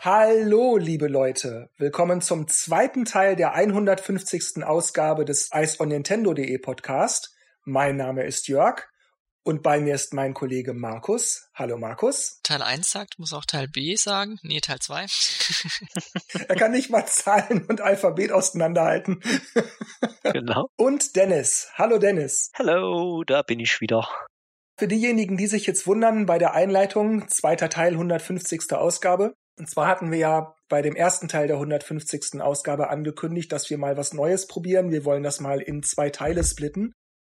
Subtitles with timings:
[0.00, 1.70] Hallo, liebe Leute.
[1.78, 4.64] Willkommen zum zweiten Teil der 150.
[4.64, 7.34] Ausgabe des Ice on Nintendo.de Podcast.
[7.64, 8.86] Mein Name ist Jörg
[9.46, 11.48] und bei mir ist mein Kollege Markus.
[11.54, 12.40] Hallo, Markus.
[12.42, 14.40] Teil 1 sagt, muss auch Teil B sagen.
[14.42, 15.06] Nee, Teil 2.
[16.48, 19.22] er kann nicht mal Zahlen und Alphabet auseinanderhalten.
[20.24, 20.66] genau.
[20.76, 21.68] Und Dennis.
[21.74, 22.50] Hallo, Dennis.
[22.58, 24.08] Hallo, da bin ich wieder.
[24.78, 28.72] Für diejenigen, die sich jetzt wundern bei der Einleitung, zweiter Teil 150.
[28.72, 29.34] Ausgabe.
[29.58, 32.40] Und zwar hatten wir ja bei dem ersten Teil der 150.
[32.40, 34.90] Ausgabe angekündigt, dass wir mal was Neues probieren.
[34.90, 36.94] Wir wollen das mal in zwei Teile splitten.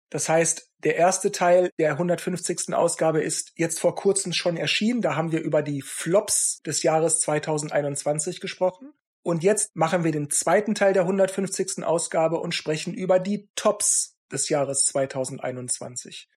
[0.09, 2.73] Das heißt, der erste Teil der 150.
[2.73, 5.01] Ausgabe ist jetzt vor kurzem schon erschienen.
[5.01, 8.91] Da haben wir über die Flops des Jahres 2021 gesprochen.
[9.21, 11.83] Und jetzt machen wir den zweiten Teil der 150.
[11.83, 16.27] Ausgabe und sprechen über die Tops des Jahres 2021.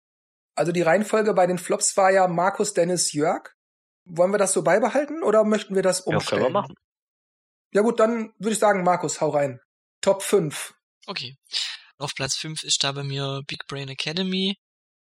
[0.54, 3.54] Also die Reihenfolge bei den Flops war ja Markus Dennis Jörg.
[4.04, 6.42] Wollen wir das so beibehalten oder möchten wir das umstellen?
[6.42, 6.74] Ja, können wir machen.
[7.72, 9.60] Ja gut, dann würde ich sagen, Markus, hau rein.
[10.02, 10.74] Top 5.
[11.06, 11.36] Okay.
[12.02, 14.56] Auf Platz 5 ist da bei mir Big Brain Academy.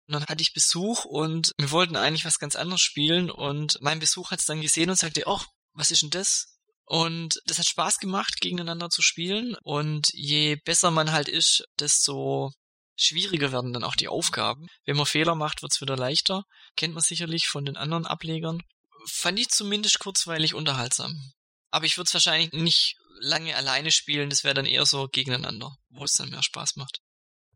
[0.06, 3.98] Und dann hatte ich Besuch und wir wollten eigentlich was ganz anderes spielen und mein
[3.98, 5.40] Besuch hat es dann gesehen und sagte, oh,
[5.72, 6.56] was ist denn das?
[6.84, 9.56] Und das hat Spaß gemacht, gegeneinander zu spielen.
[9.64, 12.52] Und je besser man halt ist, desto
[12.94, 14.68] schwieriger werden dann auch die Aufgaben.
[14.84, 16.44] Wenn man Fehler macht, wird's wieder leichter.
[16.76, 18.62] Kennt man sicherlich von den anderen Ablegern
[19.06, 21.32] fand ich zumindest kurzweilig unterhaltsam.
[21.70, 25.76] Aber ich würde es wahrscheinlich nicht lange alleine spielen, das wäre dann eher so gegeneinander,
[25.90, 27.00] wo es dann mehr Spaß macht.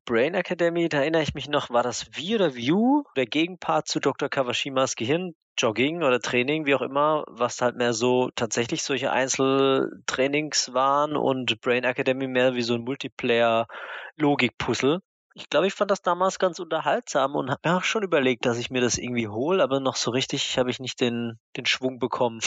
[0.04, 4.00] Brain Academy, da erinnere ich mich noch, war das V oder View, der Gegenpart zu
[4.00, 4.28] Dr.
[4.28, 11.16] Kawashimas Gehirnjogging oder Training, wie auch immer, was halt mehr so tatsächlich solche Einzeltrainings waren
[11.16, 15.00] und Brain Academy mehr wie so ein Multiplayer-Logik-Puzzle
[15.34, 18.58] ich glaube, ich fand das damals ganz unterhaltsam und habe mir auch schon überlegt, dass
[18.58, 21.98] ich mir das irgendwie hole, aber noch so richtig habe ich nicht den, den Schwung
[21.98, 22.40] bekommen.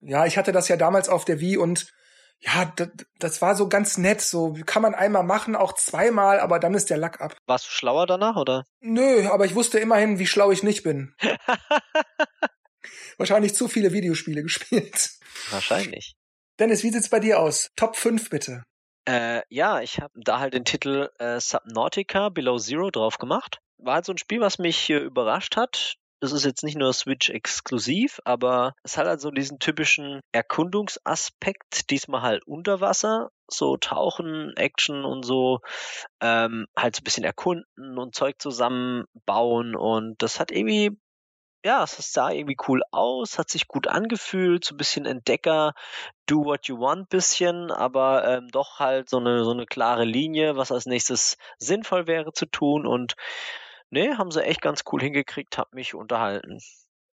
[0.00, 1.92] Ja, ich hatte das ja damals auf der Wii und
[2.44, 2.88] ja, das,
[3.18, 4.20] das war so ganz nett.
[4.20, 7.36] So kann man einmal machen, auch zweimal, aber dann ist der Lack ab.
[7.46, 8.64] Warst du schlauer danach, oder?
[8.80, 11.14] Nö, aber ich wusste immerhin, wie schlau ich nicht bin.
[13.16, 15.10] Wahrscheinlich zu viele Videospiele gespielt.
[15.50, 16.14] Wahrscheinlich.
[16.58, 17.70] Dennis, wie sieht's bei dir aus?
[17.76, 18.64] Top 5 bitte.
[19.04, 23.58] Äh, ja, ich habe da halt den Titel äh, Subnautica Below Zero drauf gemacht.
[23.78, 25.96] War halt so ein Spiel, was mich äh, überrascht hat.
[26.22, 31.90] Das ist jetzt nicht nur Switch exklusiv, aber es hat halt so diesen typischen Erkundungsaspekt,
[31.90, 35.58] diesmal halt unter Wasser, so Tauchen, Action und so,
[36.20, 40.96] ähm, halt so ein bisschen erkunden und Zeug zusammenbauen und das hat irgendwie
[41.64, 45.74] ja, es sah irgendwie cool aus, hat sich gut angefühlt, so ein bisschen Entdecker,
[46.26, 50.56] do what you want bisschen, aber ähm, doch halt so eine, so eine klare Linie,
[50.56, 53.16] was als nächstes sinnvoll wäre zu tun und
[53.92, 56.58] ne, haben sie echt ganz cool hingekriegt, hab mich unterhalten.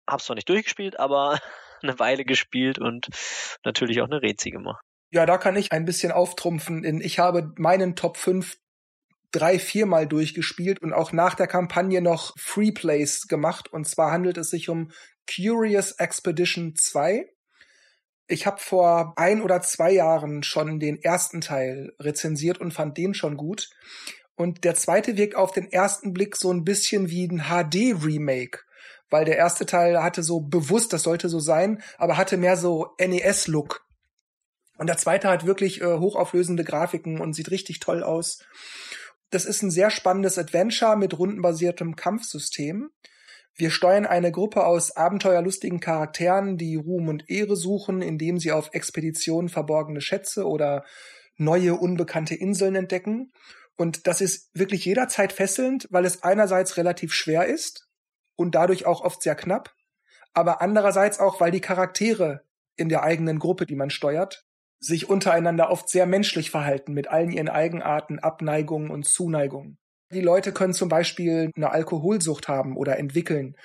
[0.07, 1.39] Hab's zwar nicht durchgespielt, aber
[1.83, 3.09] eine Weile gespielt und
[3.65, 4.85] natürlich auch eine Rezi gemacht.
[5.11, 7.01] Ja, da kann ich ein bisschen auftrumpfen.
[7.01, 8.57] Ich habe meinen Top 5
[9.31, 13.73] drei, viermal durchgespielt und auch nach der Kampagne noch Free Plays gemacht.
[13.73, 14.91] Und zwar handelt es sich um
[15.33, 17.27] Curious Expedition 2.
[18.27, 23.13] Ich habe vor ein oder zwei Jahren schon den ersten Teil rezensiert und fand den
[23.15, 23.69] schon gut.
[24.37, 28.61] Und der zweite wirkt auf den ersten Blick so ein bisschen wie ein HD-Remake,
[29.11, 32.89] weil der erste Teil hatte so bewusst, das sollte so sein, aber hatte mehr so
[32.99, 33.85] NES-Look.
[34.77, 38.41] Und der zweite hat wirklich äh, hochauflösende Grafiken und sieht richtig toll aus.
[39.31, 42.91] Das ist ein sehr spannendes Adventure mit rundenbasiertem Kampfsystem.
[43.57, 48.71] Wir steuern eine Gruppe aus abenteuerlustigen Charakteren, die Ruhm und Ehre suchen, indem sie auf
[48.73, 50.85] Expeditionen verborgene Schätze oder
[51.37, 53.33] neue unbekannte Inseln entdecken.
[53.77, 57.89] Und das ist wirklich jederzeit fesselnd, weil es einerseits relativ schwer ist
[58.37, 59.75] und dadurch auch oft sehr knapp,
[60.33, 62.45] aber andererseits auch, weil die Charaktere
[62.77, 64.45] in der eigenen Gruppe, die man steuert,
[64.81, 69.79] sich untereinander oft sehr menschlich verhalten mit allen ihren Eigenarten, Abneigungen und Zuneigungen.
[70.13, 73.57] Die Leute können zum Beispiel eine Alkoholsucht haben oder entwickeln.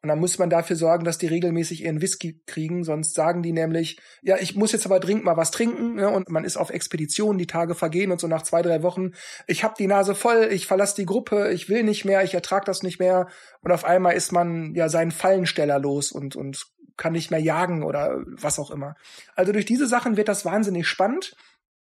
[0.00, 3.52] Und dann muss man dafür sorgen, dass die regelmäßig ihren Whisky kriegen, sonst sagen die
[3.52, 5.96] nämlich, ja, ich muss jetzt aber dringend mal was trinken.
[5.96, 6.08] Ne?
[6.08, 9.10] Und man ist auf Expedition, die Tage vergehen und so nach zwei, drei Wochen,
[9.48, 12.64] ich hab die Nase voll, ich verlasse die Gruppe, ich will nicht mehr, ich ertrag
[12.64, 13.26] das nicht mehr.
[13.60, 16.64] Und auf einmal ist man ja seinen Fallensteller los und, und
[16.96, 18.94] kann nicht mehr jagen oder was auch immer.
[19.34, 21.34] Also durch diese Sachen wird das wahnsinnig spannend.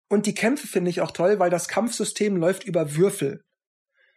[0.09, 3.43] Und die Kämpfe finde ich auch toll, weil das Kampfsystem läuft über Würfel.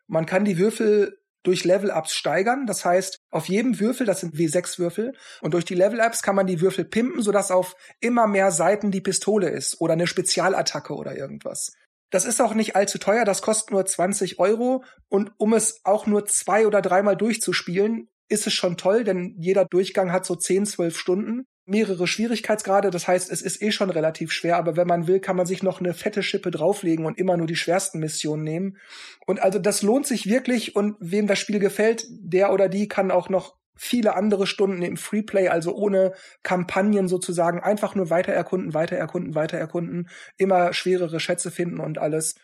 [0.07, 2.67] Man kann die Würfel durch Level-Ups steigern.
[2.67, 6.61] Das heißt, auf jedem Würfel, das sind W6-Würfel, und durch die Level-Ups kann man die
[6.61, 11.73] Würfel pimpen, sodass auf immer mehr Seiten die Pistole ist oder eine Spezialattacke oder irgendwas.
[12.11, 16.07] Das ist auch nicht allzu teuer, das kostet nur 20 Euro und um es auch
[16.07, 20.67] nur zwei oder dreimal durchzuspielen, ist es schon toll, denn jeder Durchgang hat so 10,
[20.67, 22.91] 12 Stunden mehrere Schwierigkeitsgrade.
[22.91, 25.63] Das heißt, es ist eh schon relativ schwer, aber wenn man will, kann man sich
[25.63, 28.79] noch eine fette Schippe drauflegen und immer nur die schwersten Missionen nehmen.
[29.27, 33.11] Und also das lohnt sich wirklich und wem das Spiel gefällt, der oder die kann
[33.11, 38.73] auch noch viele andere Stunden im Freeplay, also ohne Kampagnen sozusagen, einfach nur weiter erkunden,
[38.73, 42.37] weiter erkunden, weiter erkunden, immer schwerere Schätze finden und alles.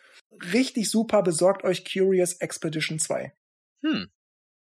[0.53, 3.33] Richtig super, besorgt euch Curious Expedition 2.
[3.85, 4.09] Hm,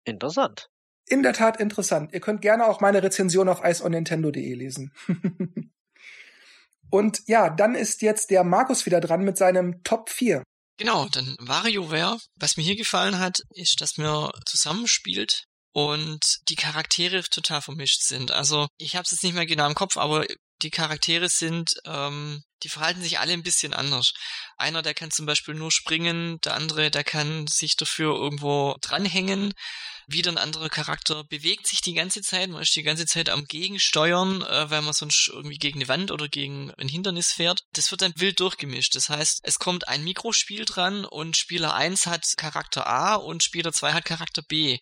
[0.06, 0.73] interessant
[1.08, 2.14] in der Tat interessant.
[2.14, 4.94] Ihr könnt gerne auch meine Rezension auf iceonnintendo.de lesen.
[6.90, 10.44] Und ja, dann ist jetzt der Markus wieder dran mit seinem Top 4.
[10.78, 12.20] Genau, dann WarioWare.
[12.36, 18.32] Was mir hier gefallen hat, ist, dass man zusammenspielt und die Charaktere total vermischt sind.
[18.32, 20.26] Also ich habe es jetzt nicht mehr genau im Kopf, aber
[20.62, 24.14] die Charaktere sind, ähm, die verhalten sich alle ein bisschen anders.
[24.58, 29.54] Einer, der kann zum Beispiel nur springen, der andere, der kann sich dafür irgendwo dranhängen.
[30.08, 33.46] Wieder ein anderer Charakter bewegt sich die ganze Zeit, man ist die ganze Zeit am
[33.46, 37.62] Gegensteuern, äh, weil man sonst irgendwie gegen eine Wand oder gegen ein Hindernis fährt.
[37.74, 38.96] Das wird dann wild durchgemischt.
[38.96, 43.72] Das heißt, es kommt ein Mikrospiel dran und Spieler 1 hat Charakter A und Spieler
[43.72, 44.80] 2 hat Charakter B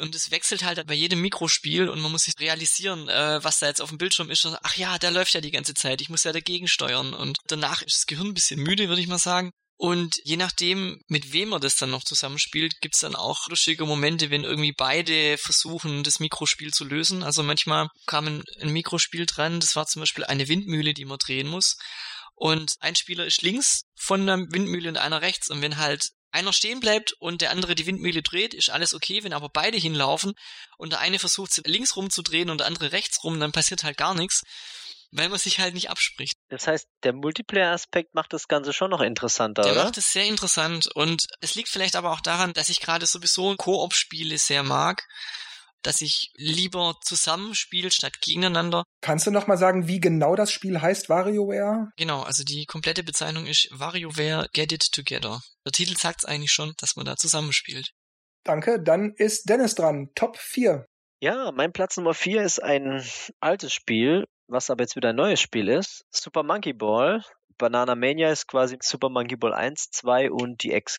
[0.00, 3.66] und es wechselt halt bei jedem Mikrospiel und man muss sich realisieren, äh, was da
[3.66, 4.44] jetzt auf dem Bildschirm ist.
[4.44, 7.38] Und, ach ja, der läuft ja die ganze Zeit, ich muss ja dagegen steuern und
[7.46, 9.52] danach ist das Gehirn ein bisschen müde, würde ich mal sagen.
[9.80, 14.28] Und je nachdem, mit wem man das dann noch zusammenspielt, gibt's dann auch lustige Momente,
[14.28, 17.22] wenn irgendwie beide versuchen, das Mikrospiel zu lösen.
[17.22, 21.16] Also manchmal kam ein, ein Mikrospiel dran, das war zum Beispiel eine Windmühle, die man
[21.16, 21.78] drehen muss.
[22.34, 25.48] Und ein Spieler ist links von der Windmühle und einer rechts.
[25.48, 29.24] Und wenn halt einer stehen bleibt und der andere die Windmühle dreht, ist alles okay.
[29.24, 30.34] Wenn aber beide hinlaufen
[30.76, 33.96] und der eine versucht, sie links rumzudrehen und der andere rechts rum, dann passiert halt
[33.96, 34.42] gar nichts,
[35.12, 36.34] weil man sich halt nicht abspricht.
[36.48, 39.80] Das heißt, der Multiplayer-Aspekt macht das Ganze schon noch interessanter, der oder?
[39.80, 43.06] Der macht es sehr interessant und es liegt vielleicht aber auch daran, dass ich gerade
[43.06, 45.06] sowieso Koop-Spiele sehr mag
[45.82, 48.84] dass ich lieber zusammenspiele statt gegeneinander.
[49.00, 51.90] Kannst du noch mal sagen, wie genau das Spiel heißt, WarioWare?
[51.96, 55.40] Genau, also die komplette Bezeichnung ist WarioWare Get It Together.
[55.64, 57.92] Der Titel sagt es eigentlich schon, dass man da zusammenspielt.
[58.44, 60.10] Danke, dann ist Dennis dran.
[60.14, 60.86] Top 4.
[61.22, 63.04] Ja, mein Platz Nummer 4 ist ein
[63.40, 66.04] altes Spiel, was aber jetzt wieder ein neues Spiel ist.
[66.10, 67.24] Super Monkey Ball.
[67.58, 70.98] Banana Mania ist quasi Super Monkey Ball 1, 2 und die X.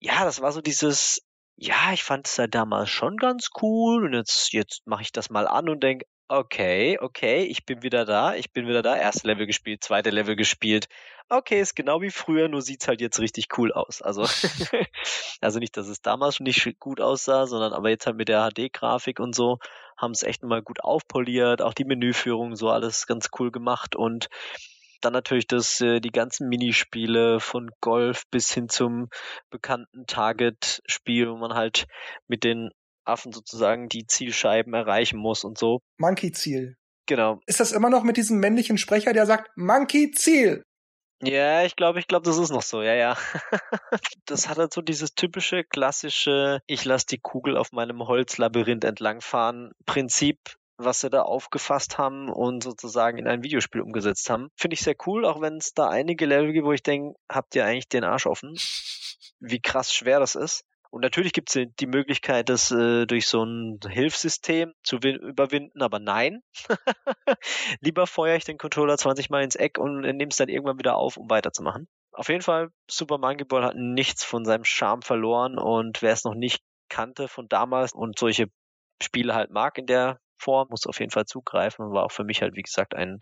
[0.00, 1.20] Ja, das war so dieses
[1.56, 5.30] ja, ich fand es ja damals schon ganz cool und jetzt, jetzt mache ich das
[5.30, 9.26] mal an und denke, okay, okay, ich bin wieder da, ich bin wieder da, erste
[9.26, 10.88] Level gespielt, zweite Level gespielt.
[11.28, 14.00] Okay, ist genau wie früher, nur sieht's halt jetzt richtig cool aus.
[14.00, 14.22] Also,
[15.42, 18.48] also nicht, dass es damals schon nicht gut aussah, sondern aber jetzt halt mit der
[18.50, 19.58] HD-Grafik und so
[19.98, 24.28] haben es echt mal gut aufpoliert, auch die Menüführung so alles ganz cool gemacht und
[25.02, 29.10] dann natürlich das, äh, die ganzen Minispiele von Golf bis hin zum
[29.50, 31.86] bekannten Target-Spiel, wo man halt
[32.26, 32.70] mit den
[33.04, 35.80] Affen sozusagen die Zielscheiben erreichen muss und so.
[35.98, 36.76] Monkey-Ziel.
[37.06, 37.40] Genau.
[37.46, 40.64] Ist das immer noch mit diesem männlichen Sprecher, der sagt Monkey-Ziel?
[41.24, 43.16] Ja, ich glaube, ich glaube, das ist noch so, ja, ja.
[44.26, 49.70] das hat halt so dieses typische, klassische, ich lasse die Kugel auf meinem Holzlabyrinth entlangfahren
[49.86, 50.38] Prinzip,
[50.78, 54.48] was sie da aufgefasst haben und sozusagen in ein Videospiel umgesetzt haben.
[54.56, 57.54] Finde ich sehr cool, auch wenn es da einige Level gibt, wo ich denke, habt
[57.54, 58.56] ihr eigentlich den Arsch offen?
[59.38, 60.64] Wie krass schwer das ist.
[60.92, 65.98] Und natürlich gibt es die Möglichkeit, das äh, durch so ein Hilfssystem zu überwinden, aber
[65.98, 66.42] nein.
[67.80, 70.96] Lieber feuere ich den Controller 20 Mal ins Eck und nehme es dann irgendwann wieder
[70.96, 71.88] auf, um weiterzumachen.
[72.12, 76.24] Auf jeden Fall, Super Monkey Ball hat nichts von seinem Charme verloren und wer es
[76.24, 78.48] noch nicht kannte von damals und solche
[79.02, 82.24] Spiele halt mag in der Form, muss auf jeden Fall zugreifen und war auch für
[82.24, 83.20] mich halt, wie gesagt, ein,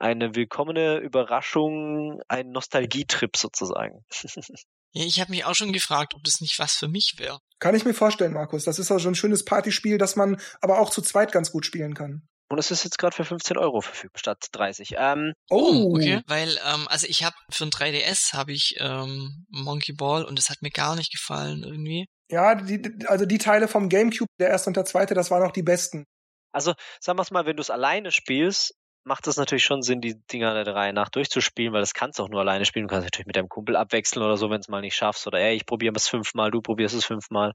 [0.00, 4.04] eine willkommene Überraschung, ein Nostalgietrip sozusagen.
[4.92, 7.38] Ja, ich habe mich auch schon gefragt, ob das nicht was für mich wäre.
[7.58, 8.64] Kann ich mir vorstellen, Markus.
[8.64, 11.64] Das ist auch schon ein schönes Partyspiel, das man aber auch zu zweit ganz gut
[11.64, 12.28] spielen kann.
[12.50, 14.96] Und es ist jetzt gerade für 15 Euro verfügbar statt 30.
[14.98, 16.20] Ähm, oh, okay.
[16.26, 20.50] Weil, ähm, also ich habe für ein 3DS habe ich ähm, Monkey Ball und das
[20.50, 22.06] hat mir gar nicht gefallen irgendwie.
[22.30, 25.52] Ja, die, also die Teile vom GameCube, der erste und der zweite, das waren auch
[25.52, 26.04] die besten.
[26.52, 30.00] Also, sagen wir es mal, wenn du es alleine spielst, macht es natürlich schon Sinn,
[30.00, 32.86] die Dinger der Reihe nach durchzuspielen, weil das kannst du auch nur alleine spielen.
[32.86, 35.26] Du kannst natürlich mit deinem Kumpel abwechseln oder so, wenn es mal nicht schaffst.
[35.26, 37.52] Oder ey, ich probiere es fünfmal, du probierst es fünfmal.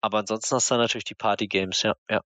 [0.00, 2.20] Aber ansonsten hast du dann natürlich die Party-Games, ja, ja.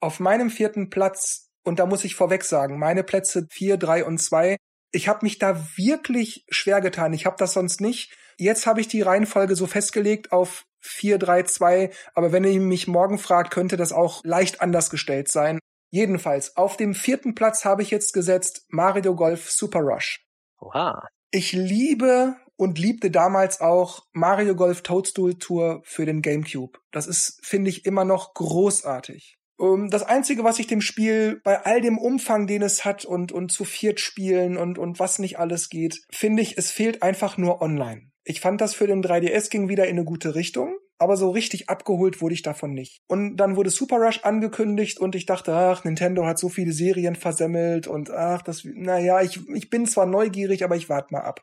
[0.00, 4.18] Auf meinem vierten Platz, und da muss ich vorweg sagen, meine Plätze vier, drei und
[4.18, 4.56] zwei,
[4.92, 7.12] ich habe mich da wirklich schwer getan.
[7.12, 8.16] Ich habe das sonst nicht.
[8.36, 13.52] Jetzt habe ich die Reihenfolge so festgelegt auf 4-3-2, aber wenn ihr mich morgen fragt,
[13.52, 15.58] könnte das auch leicht anders gestellt sein.
[15.94, 20.26] Jedenfalls, auf dem vierten Platz habe ich jetzt gesetzt Mario Golf Super Rush.
[20.60, 21.06] Oha.
[21.30, 26.80] Ich liebe und liebte damals auch Mario Golf Toadstool Tour für den GameCube.
[26.90, 29.38] Das ist, finde ich, immer noch großartig.
[29.60, 33.30] Ähm, das Einzige, was ich dem Spiel bei all dem Umfang, den es hat und,
[33.30, 37.36] und zu viert spielen und, und was nicht alles geht, finde ich, es fehlt einfach
[37.38, 38.10] nur online.
[38.24, 41.68] Ich fand das für den 3DS ging wieder in eine gute Richtung, aber so richtig
[41.68, 43.02] abgeholt wurde ich davon nicht.
[43.08, 47.16] Und dann wurde Super Rush angekündigt und ich dachte, ach, Nintendo hat so viele Serien
[47.16, 51.42] versemmelt und ach, das, naja, ich, ich bin zwar neugierig, aber ich warte mal ab.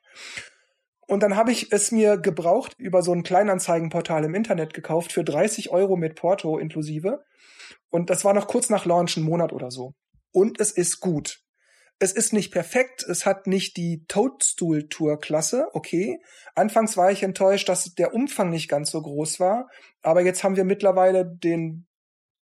[1.07, 5.25] Und dann habe ich es mir gebraucht über so ein Kleinanzeigenportal im Internet gekauft für
[5.25, 7.25] 30 Euro mit Porto inklusive.
[7.89, 9.93] Und das war noch kurz nach Launch, einen Monat oder so.
[10.31, 11.41] Und es ist gut.
[12.01, 16.19] Es ist nicht perfekt, es hat nicht die Toadstool-Tour-Klasse, okay.
[16.55, 19.69] Anfangs war ich enttäuscht, dass der Umfang nicht ganz so groß war,
[20.01, 21.85] aber jetzt haben wir mittlerweile den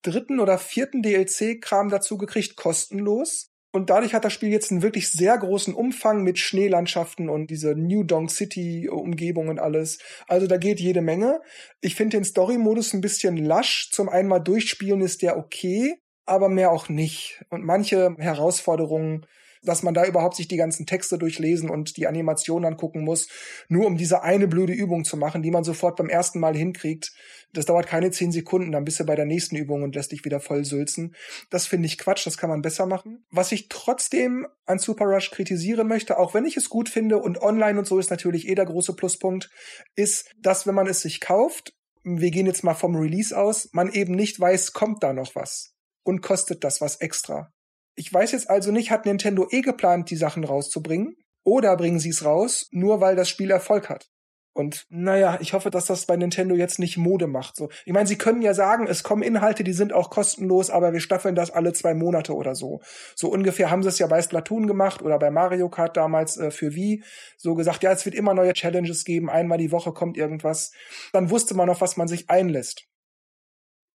[0.03, 3.51] dritten oder vierten DLC-Kram dazu gekriegt, kostenlos.
[3.73, 7.75] Und dadurch hat das Spiel jetzt einen wirklich sehr großen Umfang mit Schneelandschaften und diese
[7.75, 9.99] New Donk City Umgebung und alles.
[10.29, 11.41] Also da geht jede Menge.
[11.81, 13.91] Ich finde den Story-Modus ein bisschen lasch.
[13.91, 15.97] Zum einen mal durchspielen ist der okay,
[16.27, 17.45] aber mehr auch nicht.
[17.51, 19.27] Und manche Herausforderungen
[19.63, 23.29] dass man da überhaupt sich die ganzen Texte durchlesen und die Animation angucken muss,
[23.69, 27.13] nur um diese eine blöde Übung zu machen, die man sofort beim ersten Mal hinkriegt.
[27.53, 30.25] Das dauert keine zehn Sekunden, dann bist du bei der nächsten Übung und lässt dich
[30.25, 31.15] wieder voll sülzen.
[31.51, 33.25] Das finde ich Quatsch, das kann man besser machen.
[33.31, 37.41] Was ich trotzdem an Super Rush kritisieren möchte, auch wenn ich es gut finde und
[37.41, 39.51] online und so ist natürlich eh der große Pluspunkt,
[39.95, 41.73] ist, dass wenn man es sich kauft,
[42.05, 45.75] wir gehen jetzt mal vom Release aus, man eben nicht weiß, kommt da noch was
[46.03, 47.53] und kostet das was extra.
[47.99, 51.17] Ich weiß jetzt also nicht, hat Nintendo eh geplant, die Sachen rauszubringen?
[51.43, 54.07] Oder bringen sie es raus, nur weil das Spiel Erfolg hat?
[54.53, 57.57] Und naja, ich hoffe, dass das bei Nintendo jetzt nicht Mode macht.
[57.57, 60.93] So, ich meine, sie können ja sagen, es kommen Inhalte, die sind auch kostenlos, aber
[60.93, 62.81] wir staffeln das alle zwei Monate oder so.
[63.17, 66.53] So ungefähr haben sie es ja bei Splatoon gemacht oder bei Mario Kart damals äh,
[66.53, 67.03] für Wii.
[67.37, 70.71] So gesagt, ja, es wird immer neue Challenges geben, einmal die Woche kommt irgendwas.
[71.13, 72.85] Dann wusste man noch, was man sich einlässt.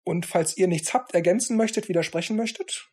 [0.05, 2.92] Und falls ihr nichts habt, ergänzen möchtet, widersprechen möchtet,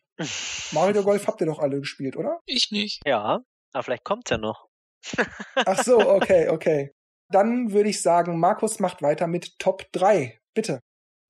[0.72, 2.40] Mario Golf habt ihr doch alle gespielt, oder?
[2.46, 3.00] Ich nicht.
[3.06, 3.40] Ja,
[3.72, 4.66] aber vielleicht kommt's ja noch.
[5.54, 6.92] Ach so, okay, okay.
[7.28, 10.38] Dann würde ich sagen, Markus macht weiter mit Top 3.
[10.54, 10.80] Bitte.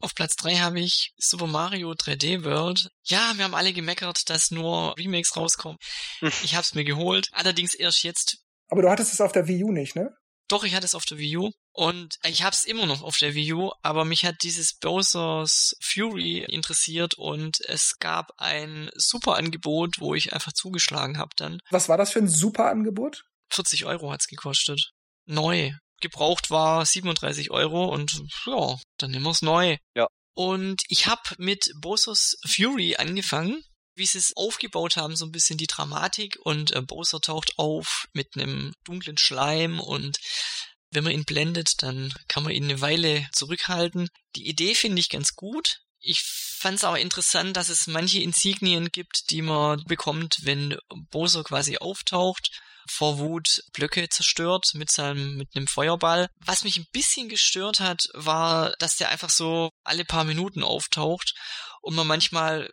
[0.03, 2.91] Auf Platz 3 habe ich Super Mario 3D World.
[3.05, 5.79] Ja, wir haben alle gemeckert, dass nur Remakes rauskommen.
[6.43, 8.39] Ich habe es mir geholt, allerdings erst jetzt.
[8.69, 10.17] Aber du hattest es auf der Wii U nicht, ne?
[10.49, 13.17] Doch, ich hatte es auf der Wii U und ich habe es immer noch auf
[13.19, 19.37] der Wii U, aber mich hat dieses Bowser's Fury interessiert und es gab ein super
[19.37, 21.61] Angebot, wo ich einfach zugeschlagen habe dann.
[21.71, 23.25] Was war das für ein super Angebot?
[23.51, 24.93] 40 Euro hat's gekostet.
[25.27, 25.73] Neu.
[26.01, 29.77] Gebraucht war 37 Euro und ja, dann nehmen wir's neu.
[29.95, 30.09] Ja.
[30.35, 33.63] Und ich habe mit Bowser's Fury angefangen
[34.01, 38.07] wie sie es aufgebaut haben, so ein bisschen die Dramatik und äh, Bowser taucht auf
[38.13, 40.19] mit einem dunklen Schleim und
[40.91, 44.09] wenn man ihn blendet, dann kann man ihn eine Weile zurückhalten.
[44.37, 45.81] Die Idee finde ich ganz gut.
[46.01, 50.77] Ich fand es aber interessant, dass es manche Insignien gibt, die man bekommt, wenn
[51.11, 52.51] Bowser quasi auftaucht
[52.89, 56.29] vor Wut Blöcke zerstört mit seinem, mit einem Feuerball.
[56.45, 61.35] Was mich ein bisschen gestört hat, war, dass der einfach so alle paar Minuten auftaucht
[61.83, 62.71] und man manchmal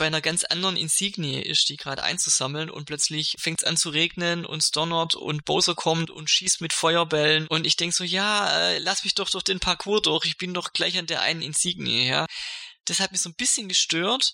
[0.00, 3.90] bei einer ganz anderen Insignie ist, die gerade einzusammeln und plötzlich fängt es an zu
[3.90, 8.70] regnen und donnert und Bowser kommt und schießt mit Feuerbällen und ich denk so, ja,
[8.70, 11.42] äh, lass mich doch durch den Parcours durch, ich bin doch gleich an der einen
[11.42, 12.26] Insignie, ja.
[12.86, 14.32] Das hat mich so ein bisschen gestört.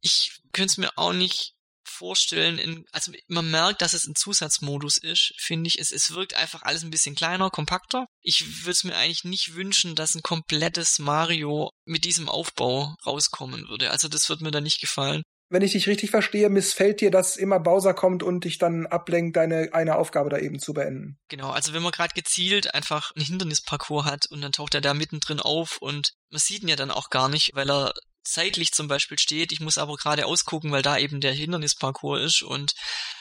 [0.00, 1.54] Ich könnte es mir auch nicht
[1.88, 5.78] vorstellen, in, also man merkt, dass es ein Zusatzmodus ist, finde ich.
[5.78, 8.06] Es, es wirkt einfach alles ein bisschen kleiner, kompakter.
[8.20, 13.68] Ich würde es mir eigentlich nicht wünschen, dass ein komplettes Mario mit diesem Aufbau rauskommen
[13.68, 13.90] würde.
[13.90, 15.22] Also das wird mir da nicht gefallen.
[15.50, 19.36] Wenn ich dich richtig verstehe, missfällt dir, dass immer Bowser kommt und dich dann ablenkt,
[19.36, 21.18] deine eine Aufgabe da eben zu beenden.
[21.28, 24.92] Genau, also wenn man gerade gezielt einfach einen Hindernisparcours hat und dann taucht er da
[24.92, 27.94] mittendrin auf und man sieht ihn ja dann auch gar nicht, weil er
[28.28, 29.52] zeitlich zum Beispiel steht.
[29.52, 32.74] Ich muss aber gerade ausgucken, weil da eben der Hindernisparcours ist und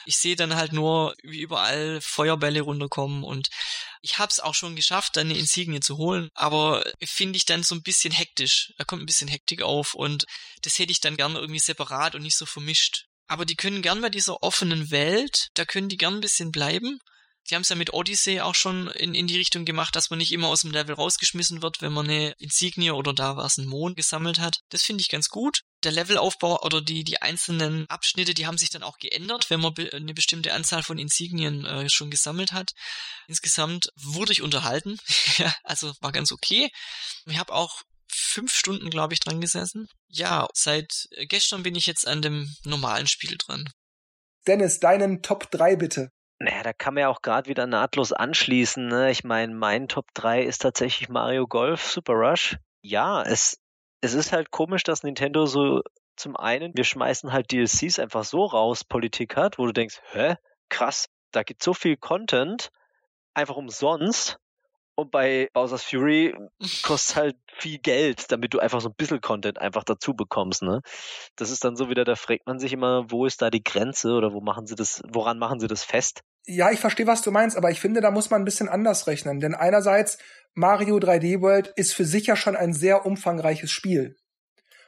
[0.05, 3.47] ich sehe dann halt nur, wie überall Feuerbälle runterkommen und
[4.01, 7.75] ich habe es auch schon geschafft, eine Insignie zu holen, aber finde ich dann so
[7.75, 8.73] ein bisschen hektisch.
[8.77, 10.25] Da kommt ein bisschen Hektik auf und
[10.61, 13.05] das hätte ich dann gerne irgendwie separat und nicht so vermischt.
[13.27, 16.99] Aber die können gern bei dieser offenen Welt, da können die gern ein bisschen bleiben
[17.47, 20.19] Sie haben es ja mit Odyssey auch schon in, in die Richtung gemacht, dass man
[20.19, 23.57] nicht immer aus dem Level rausgeschmissen wird, wenn man eine Insignie oder da war es
[23.57, 24.59] ein Mond gesammelt hat.
[24.67, 25.61] Das finde ich ganz gut.
[25.85, 29.73] der Levelaufbau oder die, die einzelnen Abschnitte, die haben sich dann auch geändert, wenn man
[29.73, 32.71] be eine bestimmte Anzahl von Insignien äh, schon gesammelt hat.
[33.27, 34.97] Insgesamt wurde ich unterhalten,
[35.37, 36.69] ja, also war ganz okay.
[37.27, 39.87] Ich habe auch fünf Stunden, glaube ich, dran gesessen.
[40.09, 43.69] Ja, seit gestern bin ich jetzt an dem normalen Spiel dran.
[44.47, 46.09] Dennis, deinen Top 3 bitte.
[46.39, 48.87] Naja, da kann man ja auch gerade wieder nahtlos anschließen.
[48.87, 49.09] Ne?
[49.09, 52.57] Ich meine, mein Top 3 ist tatsächlich Mario Golf Super Rush.
[52.81, 53.59] Ja, es,
[54.01, 55.81] es ist halt komisch, dass Nintendo so
[56.15, 60.35] zum einen, wir schmeißen halt DLCs einfach so raus, Politik hat, wo du denkst, hä,
[60.69, 62.71] krass, da gibt so viel Content,
[63.33, 64.39] einfach umsonst.
[64.99, 66.35] Und bei Bowser's Fury
[66.81, 70.81] kostet halt viel Geld, damit du einfach so ein bisschen Content einfach dazu bekommst, ne?
[71.35, 74.13] Das ist dann so wieder, da fragt man sich immer, wo ist da die Grenze
[74.13, 76.21] oder wo machen sie das, woran machen sie das fest?
[76.47, 79.05] Ja, ich verstehe, was du meinst, aber ich finde, da muss man ein bisschen anders
[79.05, 79.39] rechnen.
[79.39, 80.17] Denn einerseits,
[80.55, 84.15] Mario 3D World ist für sich ja schon ein sehr umfangreiches Spiel.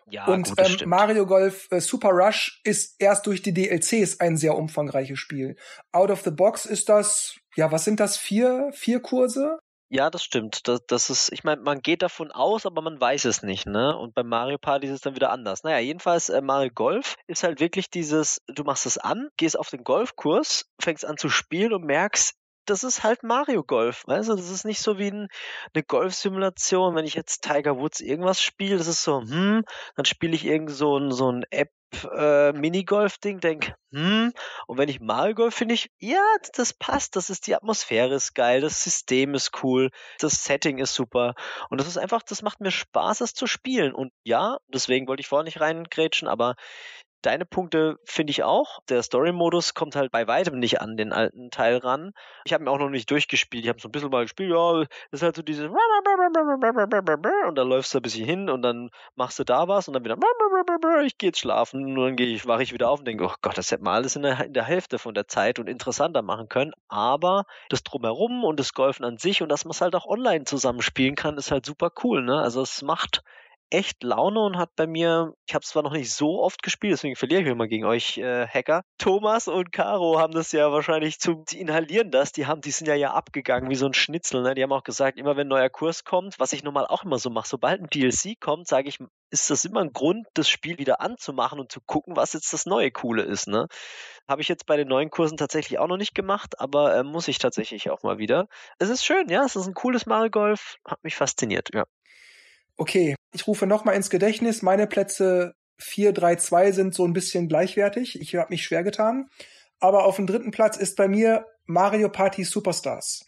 [0.09, 4.37] Ja, und gut, ähm, Mario Golf äh, Super Rush ist erst durch die DLCs ein
[4.37, 5.55] sehr umfangreiches Spiel.
[5.91, 8.17] Out of the Box ist das, ja, was sind das?
[8.17, 9.59] Vier, vier Kurse?
[9.91, 10.67] Ja, das stimmt.
[10.67, 13.97] Das, das ist, ich meine, man geht davon aus, aber man weiß es nicht, ne?
[13.97, 15.63] Und bei Mario Party ist es dann wieder anders.
[15.63, 19.71] Naja, jedenfalls äh, Mario Golf ist halt wirklich dieses, du machst es an, gehst auf
[19.71, 22.35] den Golfkurs, fängst an zu spielen und merkst,
[22.69, 24.03] das ist halt Mario Golf.
[24.07, 25.27] Weißt du, das ist nicht so wie ein,
[25.73, 26.95] eine Golfsimulation.
[26.95, 29.63] Wenn ich jetzt Tiger Woods irgendwas spiele, das ist so, hm,
[29.95, 31.71] dann spiele ich irgend so ein, so ein App
[32.15, 34.31] äh, Minigolf-Ding, denk, hm,
[34.67, 36.23] und wenn ich Mario Golf finde ich, ja,
[36.53, 40.93] das passt, das ist die Atmosphäre ist geil, das System ist cool, das Setting ist
[40.93, 41.33] super
[41.69, 45.21] und das ist einfach, das macht mir Spaß, es zu spielen und ja, deswegen wollte
[45.21, 46.55] ich vorher nicht reingrätschen, aber
[47.21, 48.79] Deine Punkte finde ich auch.
[48.87, 52.13] Der Story-Modus kommt halt bei weitem nicht an den alten Teil ran.
[52.45, 53.65] Ich habe ihn auch noch nicht durchgespielt.
[53.65, 54.51] Ich habe so ein bisschen mal gespielt.
[54.51, 55.69] Ja, das ist halt so dieses
[57.47, 60.03] und dann läufst du ein bisschen hin und dann machst du da was und dann
[60.03, 60.17] wieder
[61.05, 63.57] ich gehe jetzt schlafen und dann ich, wache ich wieder auf und denke, oh Gott,
[63.57, 66.47] das hätte man alles in der, in der Hälfte von der Zeit und interessanter machen
[66.47, 66.71] können.
[66.87, 70.45] Aber das Drumherum und das Golfen an sich und dass man es halt auch online
[70.45, 72.21] zusammenspielen kann, ist halt super cool.
[72.21, 72.39] Ne?
[72.39, 73.23] Also es macht
[73.69, 76.93] echt Laune und hat bei mir, ich habe es zwar noch nicht so oft gespielt,
[76.93, 78.83] deswegen verliere ich immer gegen euch äh, Hacker.
[78.97, 82.87] Thomas und Caro haben das ja wahrscheinlich zum, die inhalieren das, die haben, die sind
[82.87, 84.55] ja ja abgegangen wie so ein Schnitzel, ne?
[84.55, 87.19] Die haben auch gesagt, immer wenn ein neuer Kurs kommt, was ich normal auch immer
[87.19, 90.77] so mache, sobald ein DLC kommt, sage ich, ist das immer ein Grund, das Spiel
[90.77, 93.67] wieder anzumachen und zu gucken, was jetzt das neue Coole ist, ne?
[94.27, 97.27] Habe ich jetzt bei den neuen Kursen tatsächlich auch noch nicht gemacht, aber äh, muss
[97.27, 98.47] ich tatsächlich auch mal wieder.
[98.77, 101.85] Es ist schön, ja, es ist ein cooles Mario Golf, hat mich fasziniert, ja.
[102.79, 107.49] Okay, ich rufe nochmal ins Gedächtnis, meine Plätze 4, 3, 2 sind so ein bisschen
[107.49, 108.17] gleichwertig.
[108.21, 109.27] Ich habe mich schwer getan.
[109.81, 113.25] Aber auf dem dritten Platz ist bei mir Mario Party Superstars.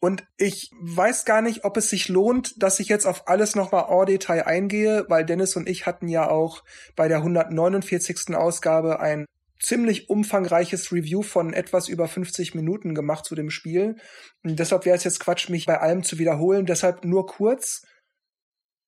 [0.00, 3.86] Und ich weiß gar nicht, ob es sich lohnt, dass ich jetzt auf alles nochmal
[3.90, 6.64] en Detail eingehe, weil Dennis und ich hatten ja auch
[6.96, 8.34] bei der 149.
[8.34, 9.26] Ausgabe ein
[9.60, 13.96] ziemlich umfangreiches Review von etwas über 50 Minuten gemacht zu dem Spiel.
[14.42, 16.64] Und deshalb wäre es jetzt Quatsch, mich bei allem zu wiederholen.
[16.64, 17.82] Deshalb nur kurz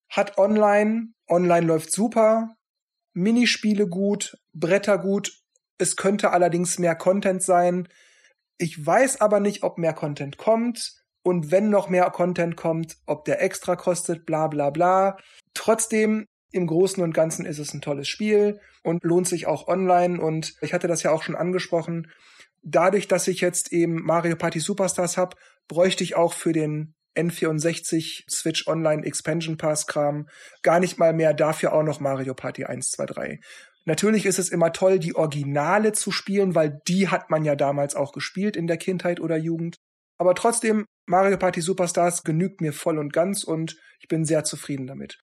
[0.09, 2.57] hat online, online läuft super,
[3.16, 5.33] Minispiele gut, Bretter gut.
[5.79, 7.88] Es könnte allerdings mehr Content sein.
[8.59, 10.92] Ich weiß aber nicht, ob mehr Content kommt
[11.23, 15.16] und wenn noch mehr Content kommt, ob der extra kostet, bla bla bla.
[15.55, 20.21] Trotzdem, im Großen und Ganzen ist es ein tolles Spiel und lohnt sich auch online
[20.21, 22.11] und ich hatte das ja auch schon angesprochen.
[22.62, 25.37] Dadurch, dass ich jetzt eben Mario Party Superstars habe,
[25.69, 30.29] bräuchte ich auch für den N64, Switch Online, Expansion Pass Kram,
[30.63, 33.41] gar nicht mal mehr dafür auch noch Mario Party 1, 2, 3.
[33.85, 37.95] Natürlich ist es immer toll, die Originale zu spielen, weil die hat man ja damals
[37.95, 39.77] auch gespielt in der Kindheit oder Jugend.
[40.19, 44.87] Aber trotzdem, Mario Party Superstars genügt mir voll und ganz und ich bin sehr zufrieden
[44.87, 45.19] damit.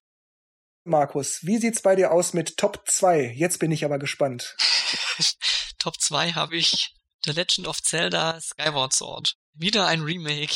[0.84, 3.32] Markus, wie sieht's bei dir aus mit Top 2?
[3.34, 4.56] Jetzt bin ich aber gespannt.
[5.78, 9.36] Top 2 habe ich The Legend of Zelda Skyward Sword.
[9.54, 10.54] Wieder ein Remake.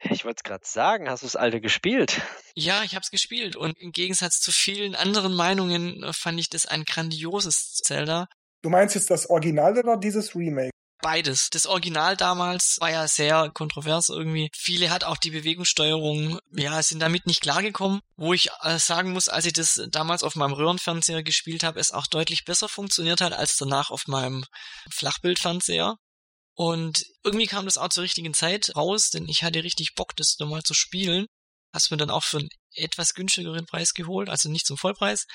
[0.00, 2.20] Ich wollte es gerade sagen, hast du das alte gespielt?
[2.54, 6.50] Ja, ich habe es gespielt und im Gegensatz zu vielen anderen Meinungen äh, fand ich
[6.50, 8.28] das ein grandioses Zelda.
[8.62, 10.70] Du meinst jetzt das Original oder dieses Remake?
[11.02, 11.50] Beides.
[11.50, 14.50] Das Original damals war ja sehr kontrovers irgendwie.
[14.54, 18.00] Viele hat auch die Bewegungssteuerung, ja, sind damit nicht klargekommen.
[18.16, 21.92] Wo ich äh, sagen muss, als ich das damals auf meinem Röhrenfernseher gespielt habe, es
[21.92, 24.44] auch deutlich besser funktioniert hat als danach auf meinem
[24.90, 25.96] Flachbildfernseher.
[26.56, 30.38] Und irgendwie kam das auch zur richtigen Zeit raus, denn ich hatte richtig Bock, das
[30.38, 31.26] nochmal zu spielen.
[31.72, 35.26] Hast mir dann auch für einen etwas günstigeren Preis geholt, also nicht zum Vollpreis.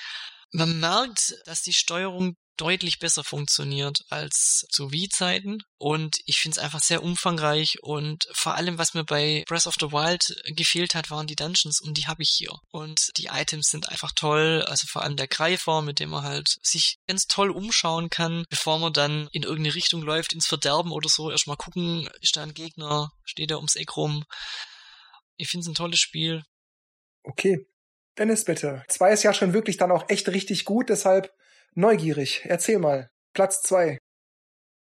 [0.50, 5.62] Man merkt, dass die Steuerung deutlich besser funktioniert als zu Wii-Zeiten.
[5.78, 9.76] Und ich finde es einfach sehr umfangreich und vor allem, was mir bei Breath of
[9.80, 12.52] the Wild gefehlt hat, waren die Dungeons und die habe ich hier.
[12.70, 16.56] Und die Items sind einfach toll, also vor allem der Greifer, mit dem man halt
[16.62, 21.08] sich ganz toll umschauen kann, bevor man dann in irgendeine Richtung läuft, ins Verderben oder
[21.08, 21.30] so.
[21.30, 24.24] Erstmal gucken, ist da ein Gegner, steht er ums Eck rum.
[25.36, 26.42] Ich finde es ein tolles Spiel.
[27.24, 27.66] Okay.
[28.18, 28.84] Dennis, bitte.
[28.88, 31.32] Zwei ist ja schon wirklich dann auch echt richtig gut, deshalb
[31.74, 32.42] neugierig.
[32.44, 33.10] Erzähl mal.
[33.32, 33.98] Platz zwei.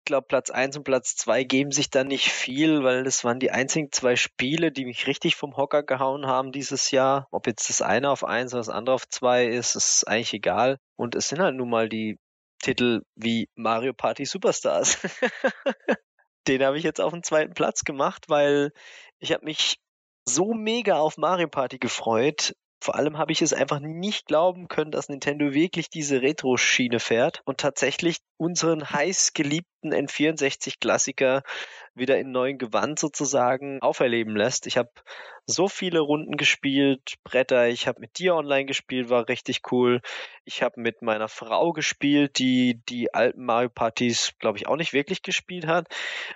[0.00, 3.40] Ich glaube, Platz eins und Platz zwei geben sich da nicht viel, weil das waren
[3.40, 7.28] die einzigen zwei Spiele, die mich richtig vom Hocker gehauen haben dieses Jahr.
[7.30, 10.78] Ob jetzt das eine auf eins oder das andere auf zwei ist, ist eigentlich egal.
[10.96, 12.18] Und es sind halt nun mal die
[12.62, 14.98] Titel wie Mario Party Superstars.
[16.48, 18.72] Den habe ich jetzt auf den zweiten Platz gemacht, weil
[19.18, 19.76] ich habe mich
[20.24, 22.54] so mega auf Mario Party gefreut.
[22.80, 27.42] Vor allem habe ich es einfach nicht glauben können, dass Nintendo wirklich diese Retro-Schiene fährt
[27.44, 31.42] und tatsächlich unseren heiß geliebten N64-Klassiker
[31.94, 34.66] wieder in neuen Gewand sozusagen auferleben lässt.
[34.66, 34.90] Ich habe
[35.46, 40.02] so viele Runden gespielt, Bretter, ich habe mit dir online gespielt, war richtig cool.
[40.44, 44.92] Ich habe mit meiner Frau gespielt, die die alten Mario Partys, glaube ich, auch nicht
[44.92, 45.88] wirklich gespielt hat.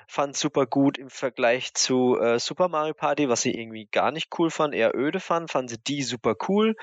[0.09, 4.29] Fand super gut im Vergleich zu äh, Super Mario Party, was sie irgendwie gar nicht
[4.39, 6.75] cool fand, eher öde fand, fand sie die super cool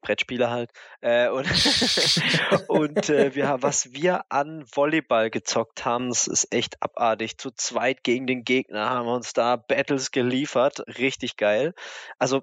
[0.00, 0.70] Brettspiele halt.
[1.00, 1.46] Äh, und
[2.68, 7.38] und äh, wir haben, was wir an Volleyball gezockt haben, das ist echt abartig.
[7.38, 10.80] Zu zweit gegen den Gegner haben wir uns da Battles geliefert.
[10.98, 11.74] Richtig geil.
[12.18, 12.42] Also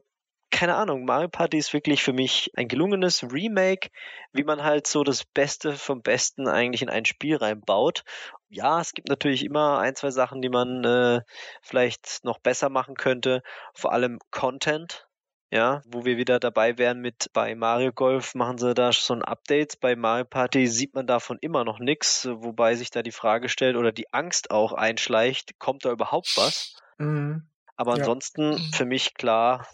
[0.55, 3.89] keine Ahnung, Mario Party ist wirklich für mich ein gelungenes Remake,
[4.31, 8.05] wie man halt so das Beste vom Besten eigentlich in ein Spiel reinbaut.
[8.47, 11.21] Ja, es gibt natürlich immer ein, zwei Sachen, die man äh,
[11.61, 13.43] vielleicht noch besser machen könnte.
[13.73, 15.09] Vor allem Content
[15.51, 19.23] ja, wo wir wieder dabei wären mit bei Mario Golf machen sie da so ein
[19.23, 19.79] Update.
[19.79, 23.75] Bei Mario Party sieht man davon immer noch nichts, wobei sich da die Frage stellt
[23.75, 26.75] oder die Angst auch einschleicht, kommt da überhaupt was?
[26.97, 27.47] Mhm.
[27.75, 27.99] Aber ja.
[27.99, 28.71] ansonsten mhm.
[28.73, 29.67] für mich klar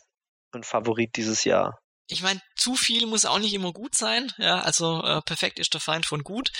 [0.51, 1.80] ein Favorit dieses Jahr
[2.11, 4.31] ich meine, zu viel muss auch nicht immer gut sein.
[4.37, 6.51] Ja, also äh, perfekt ist der Feind von gut.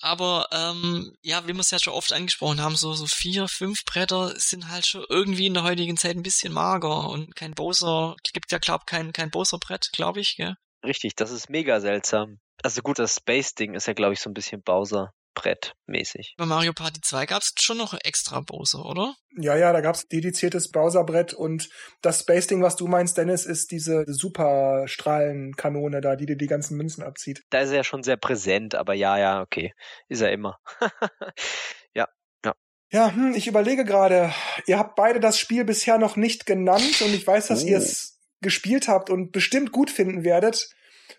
[0.00, 3.84] Aber ähm, ja, wie wir es ja schon oft angesprochen haben, so so vier, fünf
[3.84, 8.14] Bretter sind halt schon irgendwie in der heutigen Zeit ein bisschen mager und kein Bowser.
[8.32, 10.36] Gibt ja glaub kein kein Bowser Brett, glaube ich.
[10.36, 10.54] Gell?
[10.84, 12.38] Richtig, das ist mega seltsam.
[12.62, 15.12] Also gut, das Space Ding ist ja glaube ich so ein bisschen Bowser.
[15.40, 16.34] Brettmäßig.
[16.36, 19.14] Bei Mario Party 2 gab es schon noch extra Bowser, oder?
[19.38, 21.70] Ja, ja, da gab es dediziertes Bowser-Brett und
[22.02, 27.02] das Space-Ding, was du meinst, Dennis, ist diese Superstrahlenkanone da, die dir die ganzen Münzen
[27.02, 27.42] abzieht.
[27.48, 29.72] Da ist er ja schon sehr präsent, aber ja, ja, okay.
[30.08, 30.58] Ist er immer.
[31.94, 32.06] ja,
[32.44, 32.52] ja.
[32.90, 34.34] Ja, hm, ich überlege gerade,
[34.66, 37.66] ihr habt beide das Spiel bisher noch nicht genannt und ich weiß, dass oh.
[37.66, 40.68] ihr es gespielt habt und bestimmt gut finden werdet.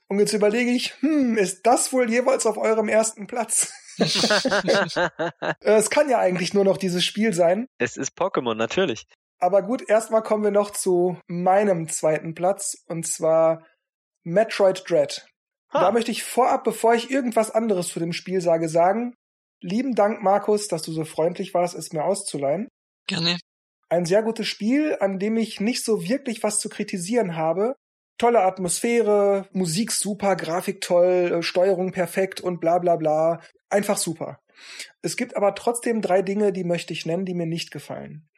[0.08, 3.74] Und jetzt überlege ich, hm, ist das wohl jeweils auf eurem ersten Platz?
[5.62, 7.68] es kann ja eigentlich nur noch dieses Spiel sein.
[7.78, 9.06] Es ist Pokémon, natürlich.
[9.40, 13.66] Aber gut, erstmal kommen wir noch zu meinem zweiten Platz und zwar
[14.24, 15.28] Metroid Dread.
[15.74, 15.82] Ha.
[15.82, 19.16] Da möchte ich vorab, bevor ich irgendwas anderes zu dem Spiel sage, sagen,
[19.62, 22.68] lieben Dank, Markus, dass du so freundlich warst, es mir auszuleihen.
[23.08, 23.38] Gerne.
[23.90, 27.76] Ein sehr gutes Spiel, an dem ich nicht so wirklich was zu kritisieren habe,
[28.22, 33.42] tolle Atmosphäre, Musik super, Grafik toll, äh, Steuerung perfekt und bla bla bla.
[33.68, 34.40] Einfach super.
[35.02, 38.30] Es gibt aber trotzdem drei Dinge, die möchte ich nennen, die mir nicht gefallen.